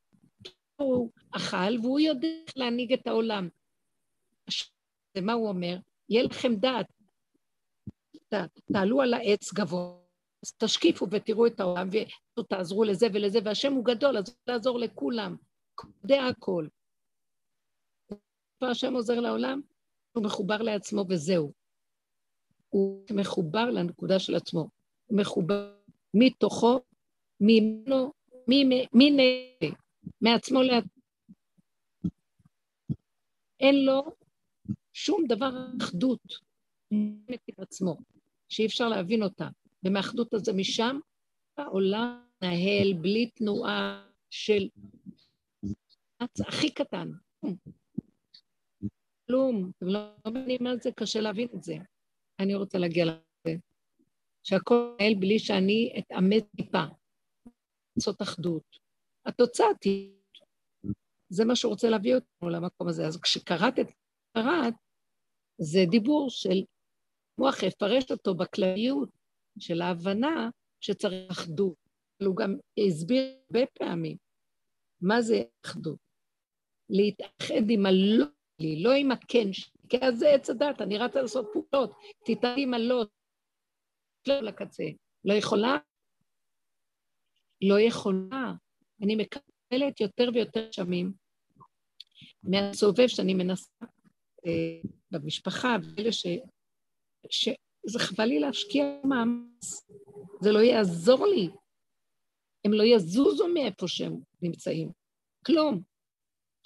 [0.77, 3.49] הוא אכל והוא יודע איך להנהיג את העולם.
[5.19, 5.77] ומה הוא אומר?
[6.09, 6.87] יהיה לכם דעת.
[8.73, 9.97] תעלו על העץ גבוה,
[10.45, 11.89] אז תשקיפו ותראו את העולם
[12.39, 15.37] ותעזרו לזה ולזה, והשם הוא גדול, אז הוא לעזור לכולם.
[16.03, 16.67] יודע הכל.
[18.63, 19.61] השם עוזר לעולם?
[20.13, 21.53] הוא מחובר לעצמו וזהו.
[22.69, 24.69] הוא מחובר לנקודה של עצמו.
[25.07, 25.75] הוא מחובר
[26.15, 26.81] מתוכו
[27.41, 28.13] ממנו,
[28.49, 29.77] מי נהנה,
[30.21, 31.01] מעצמו לעצמו.
[33.61, 34.03] אין לו
[34.93, 35.51] שום דבר
[35.83, 36.21] אחדות
[36.91, 37.25] עם
[37.59, 37.97] עצמו,
[38.49, 39.49] שאי אפשר להבין אותה.
[39.85, 40.99] ומהאחדות הזה משם,
[41.57, 44.69] העולם נהל בלי תנועה של
[46.21, 47.11] הכי קטן.
[49.31, 51.75] כלום, אתם לא מבינים מה זה, קשה להבין את זה.
[52.39, 53.57] אני רוצה להגיע לזה.
[54.43, 56.85] שהכל נהל בלי שאני אתאמץ טיפה.
[57.97, 58.79] לעשות אחדות.
[59.27, 60.11] התוצאה תהיה,
[61.29, 63.07] זה מה שהוא רוצה להביא אותנו למקום הזה.
[63.07, 63.87] אז כשקראת את
[64.33, 64.75] קראת,
[65.59, 66.63] זה דיבור של
[67.39, 69.09] מוח יפרש אותו בכלליות
[69.59, 70.51] של ההבנה
[70.81, 71.75] שצריך אחדות.
[72.21, 72.57] אבל הוא גם
[72.87, 74.17] הסביר הרבה פעמים
[75.01, 75.99] מה זה אחדות.
[76.91, 78.27] להתאחד עם הלא
[78.61, 81.93] שלי, לא עם הכן שלי, כי אז זה עץ הדת, אני רצה לעשות פעולות,
[82.25, 83.05] תתאחד עם הלא,
[84.29, 84.85] לא לקצה.
[85.25, 85.79] לא יכולה?
[87.63, 88.53] לא יכולה.
[89.03, 91.13] אני מקבלת יותר ויותר שמים
[92.43, 93.85] מהסובב שאני מנסה
[94.47, 96.27] אה, במשפחה, ואלה ש...
[97.31, 97.49] ש...
[97.87, 99.89] זה חבל לי להשקיע מאמץ,
[100.41, 101.49] זה לא יעזור לי.
[102.65, 104.91] הם לא יזוזו מאיפה שהם נמצאים.
[105.47, 105.83] כלום.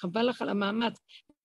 [0.01, 0.99] חבל לך על המאמץ.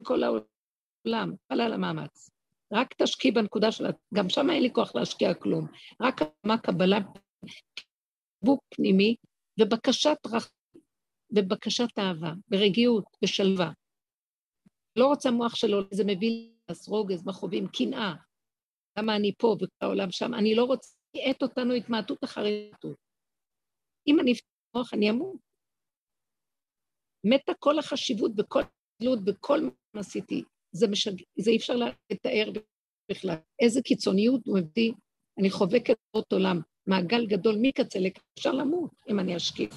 [0.03, 2.29] כל העולם, חבל על המאמץ.
[2.73, 5.67] רק תשקיעי בנקודה שלה, גם שם אין לי כוח להשקיע כלום.
[6.01, 6.97] רק מה קבלה,
[8.39, 9.15] חיבוק פנימי
[9.59, 10.49] ובקשת רח...
[11.35, 13.71] ובקשת אהבה, ברגיעות, בשלווה.
[14.95, 16.53] לא רוצה מוח שלו, זה מביא לי
[16.87, 18.13] רוגז, מכאובים, קנאה.
[18.97, 20.33] למה אני פה וכל העולם שם?
[20.33, 20.95] אני לא רוצה,
[21.31, 22.97] את אותנו התמעטות אחרי התמעטות.
[24.07, 25.39] אם אני אפתח מוח, אני אמות.
[27.23, 28.61] מתה כל החשיבות וכל
[28.99, 29.61] התלות וכל
[29.93, 30.43] מה עשיתי.
[30.71, 31.11] זה, משג...
[31.39, 31.73] זה אי אפשר
[32.11, 32.51] לתאר
[33.11, 33.35] בכלל.
[33.59, 34.91] איזה קיצוניות הוא מביא.
[35.39, 39.73] אני חובקת עוד עולם, מעגל גדול מקצה לקצה, אפשר למות אם אני אשקיף.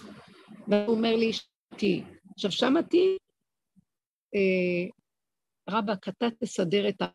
[0.68, 2.02] והוא אומר לי, שמעתי.
[2.34, 3.16] עכשיו, שמעתי,
[4.34, 4.88] אה,
[5.70, 7.06] רבאק, אתה תסדר את ה...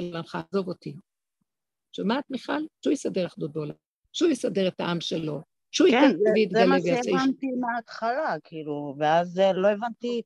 [0.00, 0.94] שלך, עזוב אותי.
[1.96, 2.62] שומעת, מיכל?
[2.84, 3.74] שהוא יסדר אחדות בעולם.
[4.12, 5.42] שהוא יסדר את העם שלו.
[5.70, 10.22] שהוא כן, זה, זה מה שהבנתי מההתחלה, כאילו, ואז אה, לא הבנתי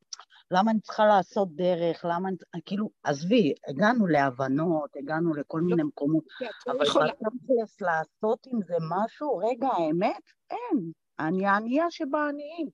[0.50, 2.36] למה אני צריכה לעשות דרך, למה אני...
[2.66, 6.24] כאילו, עזבי, הגענו להבנות, הגענו לכל לא, מיני מקומות,
[6.66, 10.92] אבל בתכלס לעשות עם זה משהו, רגע, האמת, אין.
[11.18, 12.68] אני הענייה שבעניים.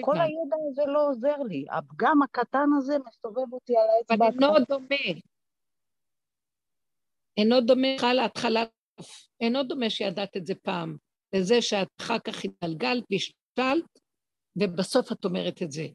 [0.00, 1.64] כל הידע הזה לא עוזר לי.
[1.70, 4.26] הפגם הקטן הזה מסובב אותי על האצבע.
[4.26, 5.20] אבל אינו דומה.
[7.36, 8.64] אינו דומה לך להתחלה,
[9.40, 10.96] אינו דומה שידעת את זה פעם,
[11.34, 13.98] לזה שאת אחר כך התגלגלת והשתלת,
[14.56, 15.86] ובסוף את אומרת את זה.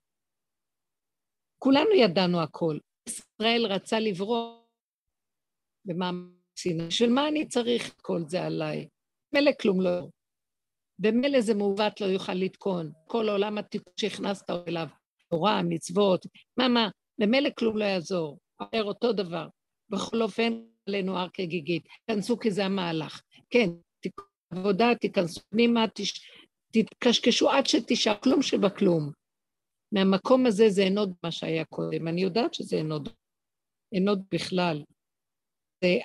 [1.60, 2.78] כולנו ידענו הכל.
[3.10, 4.66] ישראל רצה לברוא
[5.86, 6.92] במאמץ סיני.
[6.92, 8.88] של מה אני צריך את כל זה עליי?
[9.34, 10.08] מילא כלום לא.
[11.00, 12.92] במילא זה מעוות לא יוכל לתקון.
[13.08, 14.88] כל עולם התיקון שהכנסת אליו,
[15.30, 16.26] תורה, מצוות,
[16.58, 18.40] מה, מה, במילא כלום לא יעזור.
[18.60, 19.48] אומר אותו דבר.
[19.90, 20.54] בכל אופן,
[20.88, 21.88] עלינו הר כגיגית.
[22.06, 23.22] תיכנסו כי זה המהלך.
[23.50, 23.70] כן,
[24.50, 26.30] עבודה, תיכנסו פנימה, תש...
[26.72, 29.12] תתקשקשו עד שתשאר כלום שבכלום.
[29.92, 32.08] מהמקום הזה זה אינו מה שהיה קודם.
[32.08, 32.96] אני יודעת שזה אינו,
[33.94, 34.84] אינו בכלל.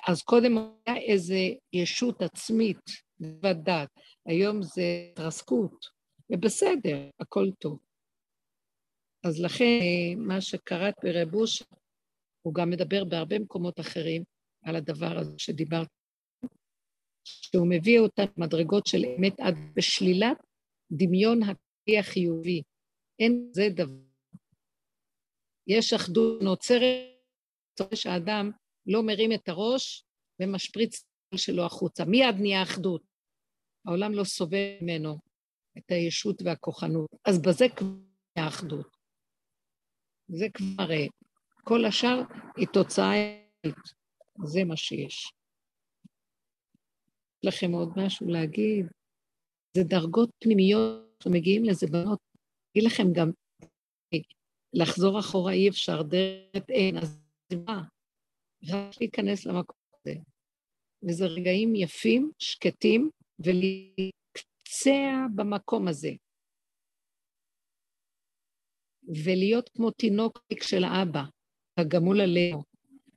[0.07, 1.35] אז קודם היה איזו
[1.73, 2.85] ישות עצמית,
[3.19, 3.89] ודת.
[4.25, 4.81] היום זה
[5.11, 5.85] התרסקות,
[6.29, 7.79] ובסדר, הכל טוב.
[9.23, 9.65] אז לכן,
[10.17, 11.63] מה שקראת ברבוש,
[12.41, 14.23] הוא גם מדבר בהרבה מקומות אחרים
[14.63, 15.87] על הדבר הזה שדיברת,
[17.23, 20.37] שהוא מביא אותן מדרגות של אמת עד בשלילת
[20.91, 22.61] דמיון הכלי החיובי.
[23.19, 24.11] אין זה דבר.
[25.67, 26.85] יש אחדות נוצרת,
[27.93, 28.51] שהאדם
[28.85, 30.05] לא מרים את הראש
[30.39, 31.05] ומשפריץ
[31.35, 32.05] שלו החוצה.
[32.05, 33.03] מיד נהיה אחדות.
[33.85, 35.17] העולם לא סובל ממנו
[35.77, 37.09] את הישות והכוחנות.
[37.25, 37.87] אז בזה כבר
[38.35, 38.97] נהיה האחדות.
[40.27, 40.89] זה כבר,
[41.63, 42.21] כל השאר
[42.57, 43.13] היא תוצאה,
[44.45, 45.33] זה מה שיש.
[47.43, 48.85] לכם עוד משהו להגיד?
[49.77, 52.19] זה דרגות פנימיות שמגיעים לזה בנות.
[52.71, 53.31] אגיד לכם גם,
[54.73, 57.19] לחזור אחורה אי אפשר, דרך אין, אז
[57.67, 57.83] מה?
[58.69, 60.13] רק להיכנס למקום הזה.
[61.03, 66.11] וזה רגעים יפים, שקטים, ולהתקצע במקום הזה.
[69.25, 71.23] ולהיות כמו תינוק של האבא,
[71.77, 72.63] הגמול עלינו.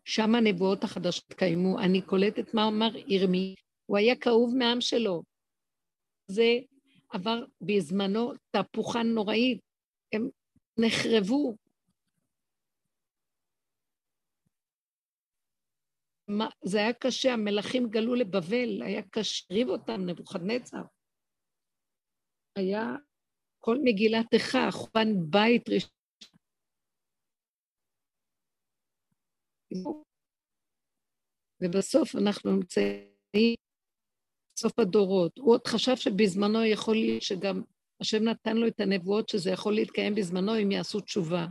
[0.05, 1.79] שם הנבואות החדשות קיימו.
[1.79, 3.55] אני קולטת מה אמר ירמי,
[3.87, 5.23] הוא היה כאוב מהעם שלו.
[6.27, 6.49] זה
[7.13, 9.61] עבר בזמנו תהפוכה נוראית,
[10.15, 10.29] הם
[10.79, 11.57] נחרבו.
[16.65, 20.83] זה היה קשה, המלכים גלו לבבל, היה קשה, ריב אותם נבוכדנצר.
[22.59, 22.83] היה
[23.61, 25.91] כל מגילת איכה, חורבן בית ראשון.
[31.61, 33.64] ובסוף אנחנו נמצאים
[34.57, 35.39] סוף הדורות.
[35.39, 37.63] הוא עוד חשב שבזמנו יכול להיות שגם
[38.01, 41.47] השם נתן לו את הנבואות שזה יכול להתקיים בזמנו אם יעשו תשובה.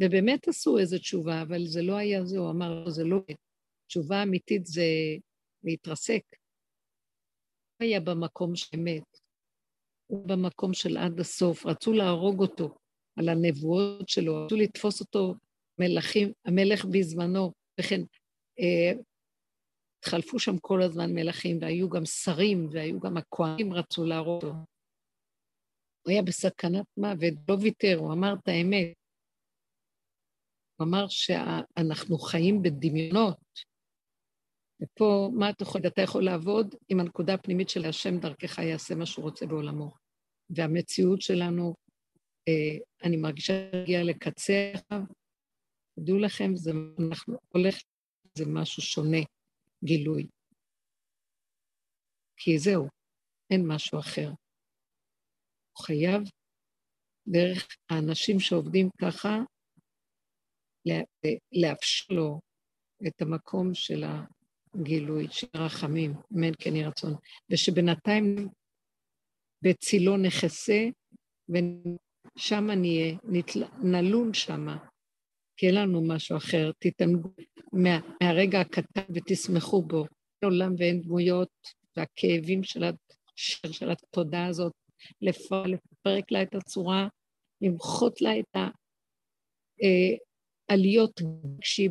[0.00, 3.18] ובאמת עשו איזו תשובה, אבל זה לא היה זה, הוא אמר, זה לא...
[3.88, 4.82] תשובה אמיתית זה
[5.64, 6.22] להתרסק.
[7.78, 9.18] הוא היה במקום שאמת,
[10.06, 12.78] הוא במקום של עד הסוף, רצו להרוג אותו
[13.16, 15.34] על הנבואות שלו, רצו לתפוס אותו
[15.78, 18.00] מלכים, המלך בזמנו, וכן
[18.60, 18.92] אה,
[19.98, 24.54] התחלפו שם כל הזמן מלכים, והיו גם שרים, והיו גם הכהנים רצו להרוג אותו.
[26.02, 28.92] הוא היה בסכנת מוות, לא ויתר, הוא אמר את האמת.
[30.76, 33.36] הוא אמר שאנחנו חיים בדמיונות.
[34.82, 39.06] ופה, מה אתה יכול, אתה יכול לעבוד עם הנקודה הפנימית של השם דרכך יעשה מה
[39.06, 39.94] שהוא רוצה בעולמו.
[40.50, 41.74] והמציאות שלנו,
[42.48, 44.72] אה, אני מרגישה להגיע לקצה.
[46.00, 46.70] תדעו לכם, זה,
[47.08, 47.78] אנחנו הולך,
[48.38, 49.18] זה משהו שונה,
[49.84, 50.26] גילוי.
[52.36, 52.88] כי זהו,
[53.50, 54.28] אין משהו אחר.
[54.28, 56.22] הוא חייב,
[57.28, 59.38] דרך האנשים שעובדים ככה,
[61.52, 62.40] לאפשר לו
[63.06, 64.04] את המקום של
[64.74, 67.14] הגילוי, של הרחמים, אמן כן יהי רצון,
[67.50, 68.48] ושבינתיים
[69.62, 70.88] בצילו נחסה,
[71.48, 73.16] ושם נהיה,
[73.82, 74.76] נלון שמה,
[75.56, 77.28] כי אין לנו משהו אחר, תתענגו
[77.72, 80.04] מה, מהרגע הקטן ותשמחו בו.
[80.42, 81.50] אין עולם ואין דמויות,
[81.96, 82.84] והכאבים של,
[83.36, 84.72] של, של התודעה הזאת,
[85.22, 87.08] לפרק לה את הצורה,
[87.60, 88.56] למחות לה את
[90.70, 91.20] העליות
[91.60, 91.90] כשהיא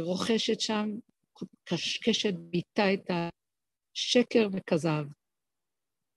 [0.00, 0.90] רוכשת שם,
[1.64, 5.04] קשקשת ביטה את השקר וכזב.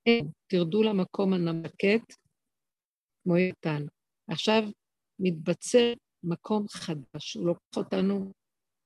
[0.06, 2.14] אין, תרדו למקום הנמקט,
[3.24, 3.86] כמו איתן.
[4.28, 4.64] עכשיו
[5.20, 5.94] מתבצר
[6.24, 8.32] מקום חדש, הוא לוקח אותנו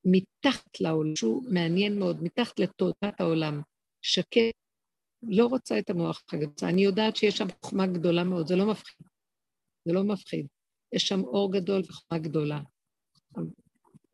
[0.05, 3.61] מתחת לעולם, שהוא מעניין מאוד, מתחת לתודעת העולם,
[4.01, 4.55] שקט,
[5.23, 6.69] לא רוצה את המוח הגדול.
[6.69, 9.07] אני יודעת שיש שם חוכמה גדולה מאוד, זה לא מפחיד.
[9.85, 10.47] זה לא מפחיד.
[10.93, 12.59] יש שם אור גדול וחוכמה גדולה.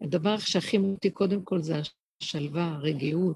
[0.01, 1.73] הדבר שהכי מותי קודם כל זה
[2.21, 3.35] השלווה, הרגיעות.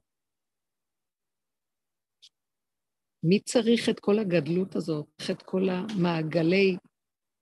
[3.23, 6.77] מי צריך את כל הגדלות הזאת, את כל המעגלי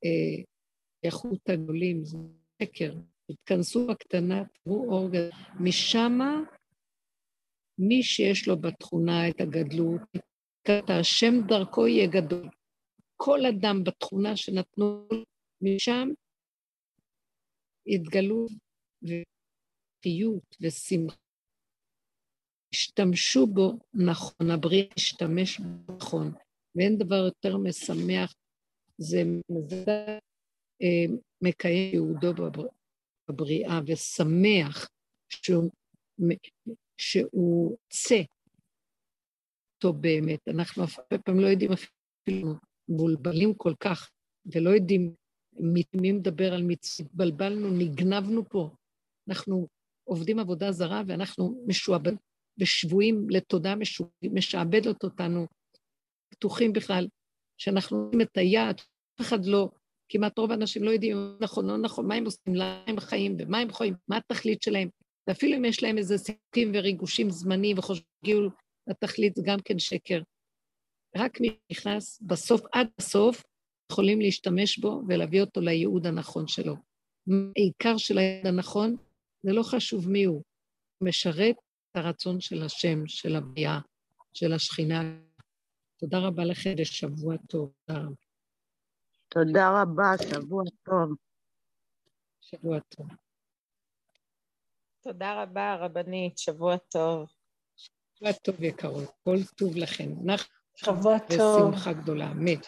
[0.06, 0.44] אה,
[1.04, 2.06] איכות הגדולים?
[2.06, 2.18] זה
[2.64, 2.93] שקר.
[3.30, 5.30] התכנסו בקטנה, תראו אור גדול.
[5.60, 6.41] משמה,
[7.78, 10.01] מי שיש לו בתכונה את הגדלות,
[10.62, 12.49] את השם דרכו יהיה גדול.
[13.18, 15.08] כל אדם בתכונה שנתנו
[15.62, 16.10] משם,
[17.88, 18.45] התגלו
[19.04, 21.16] ופיות ושמחה.
[22.74, 26.32] השתמשו בו נכון, הבריאה השתמש בו נכון,
[26.76, 28.34] ואין דבר יותר משמח,
[28.97, 29.24] זה,
[29.88, 30.18] אה,
[31.42, 32.34] מקיים יהודו
[33.30, 34.90] בבריאה ושמח
[35.30, 35.72] שהוא,
[36.98, 38.22] שהוא צא
[39.78, 40.48] טוב באמת.
[40.48, 42.54] אנחנו אף פעם לא יודעים אפילו,
[42.90, 44.10] מבולבלים כל כך,
[44.46, 45.16] ולא יודעים
[45.94, 47.10] מי מדבר על מצוות.
[47.10, 48.70] התבלבלנו, נגנבנו פה.
[49.30, 49.68] אנחנו
[50.04, 52.18] עובדים עבודה זרה ואנחנו משועבדים
[52.58, 53.74] ושבויים לתודה
[54.24, 55.48] משעבדת אותנו,
[56.30, 57.08] פתוחים בכלל,
[57.58, 58.82] שאנחנו רואים את היעד,
[59.16, 59.72] אף אחד לא
[60.10, 63.60] כמעט רוב האנשים לא יודעים נכון, לא נכון, מה הם עושים, למה הם חיים ומה
[63.60, 64.89] הם חיים, מה התכלית שלהם.
[65.28, 68.49] ואפילו אם יש להם איזה סיפוקים וריגושים זמניים וחושבים
[68.88, 70.22] לתכלית, זה גם כן שקר.
[71.18, 73.43] רק מי שנכנס בסוף עד הסוף,
[73.91, 76.76] יכולים להשתמש בו ולהביא אותו לייעוד הנכון שלו.
[77.58, 78.95] העיקר של הייעוד הנכון,
[79.43, 80.43] זה לא חשוב מי הוא.
[80.97, 81.56] הוא משרת
[81.91, 83.80] את הרצון של השם, של הבריאה,
[84.34, 85.18] של השכינה.
[85.99, 87.72] תודה רבה לכם ושבוע טוב.
[87.88, 88.23] תודה רבה.
[89.34, 91.16] תודה רבה, שבוע טוב.
[92.42, 93.08] שבוע טוב.
[95.02, 97.30] תודה רבה, רבנית, שבוע טוב.
[97.76, 100.10] שבוע טוב יקרות, כל טוב לכם.
[100.76, 101.74] שבוע טוב.
[101.74, 102.62] ושמחה גדולה, אמן.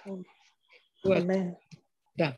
[1.06, 1.52] אמן.
[2.18, 2.32] תודה.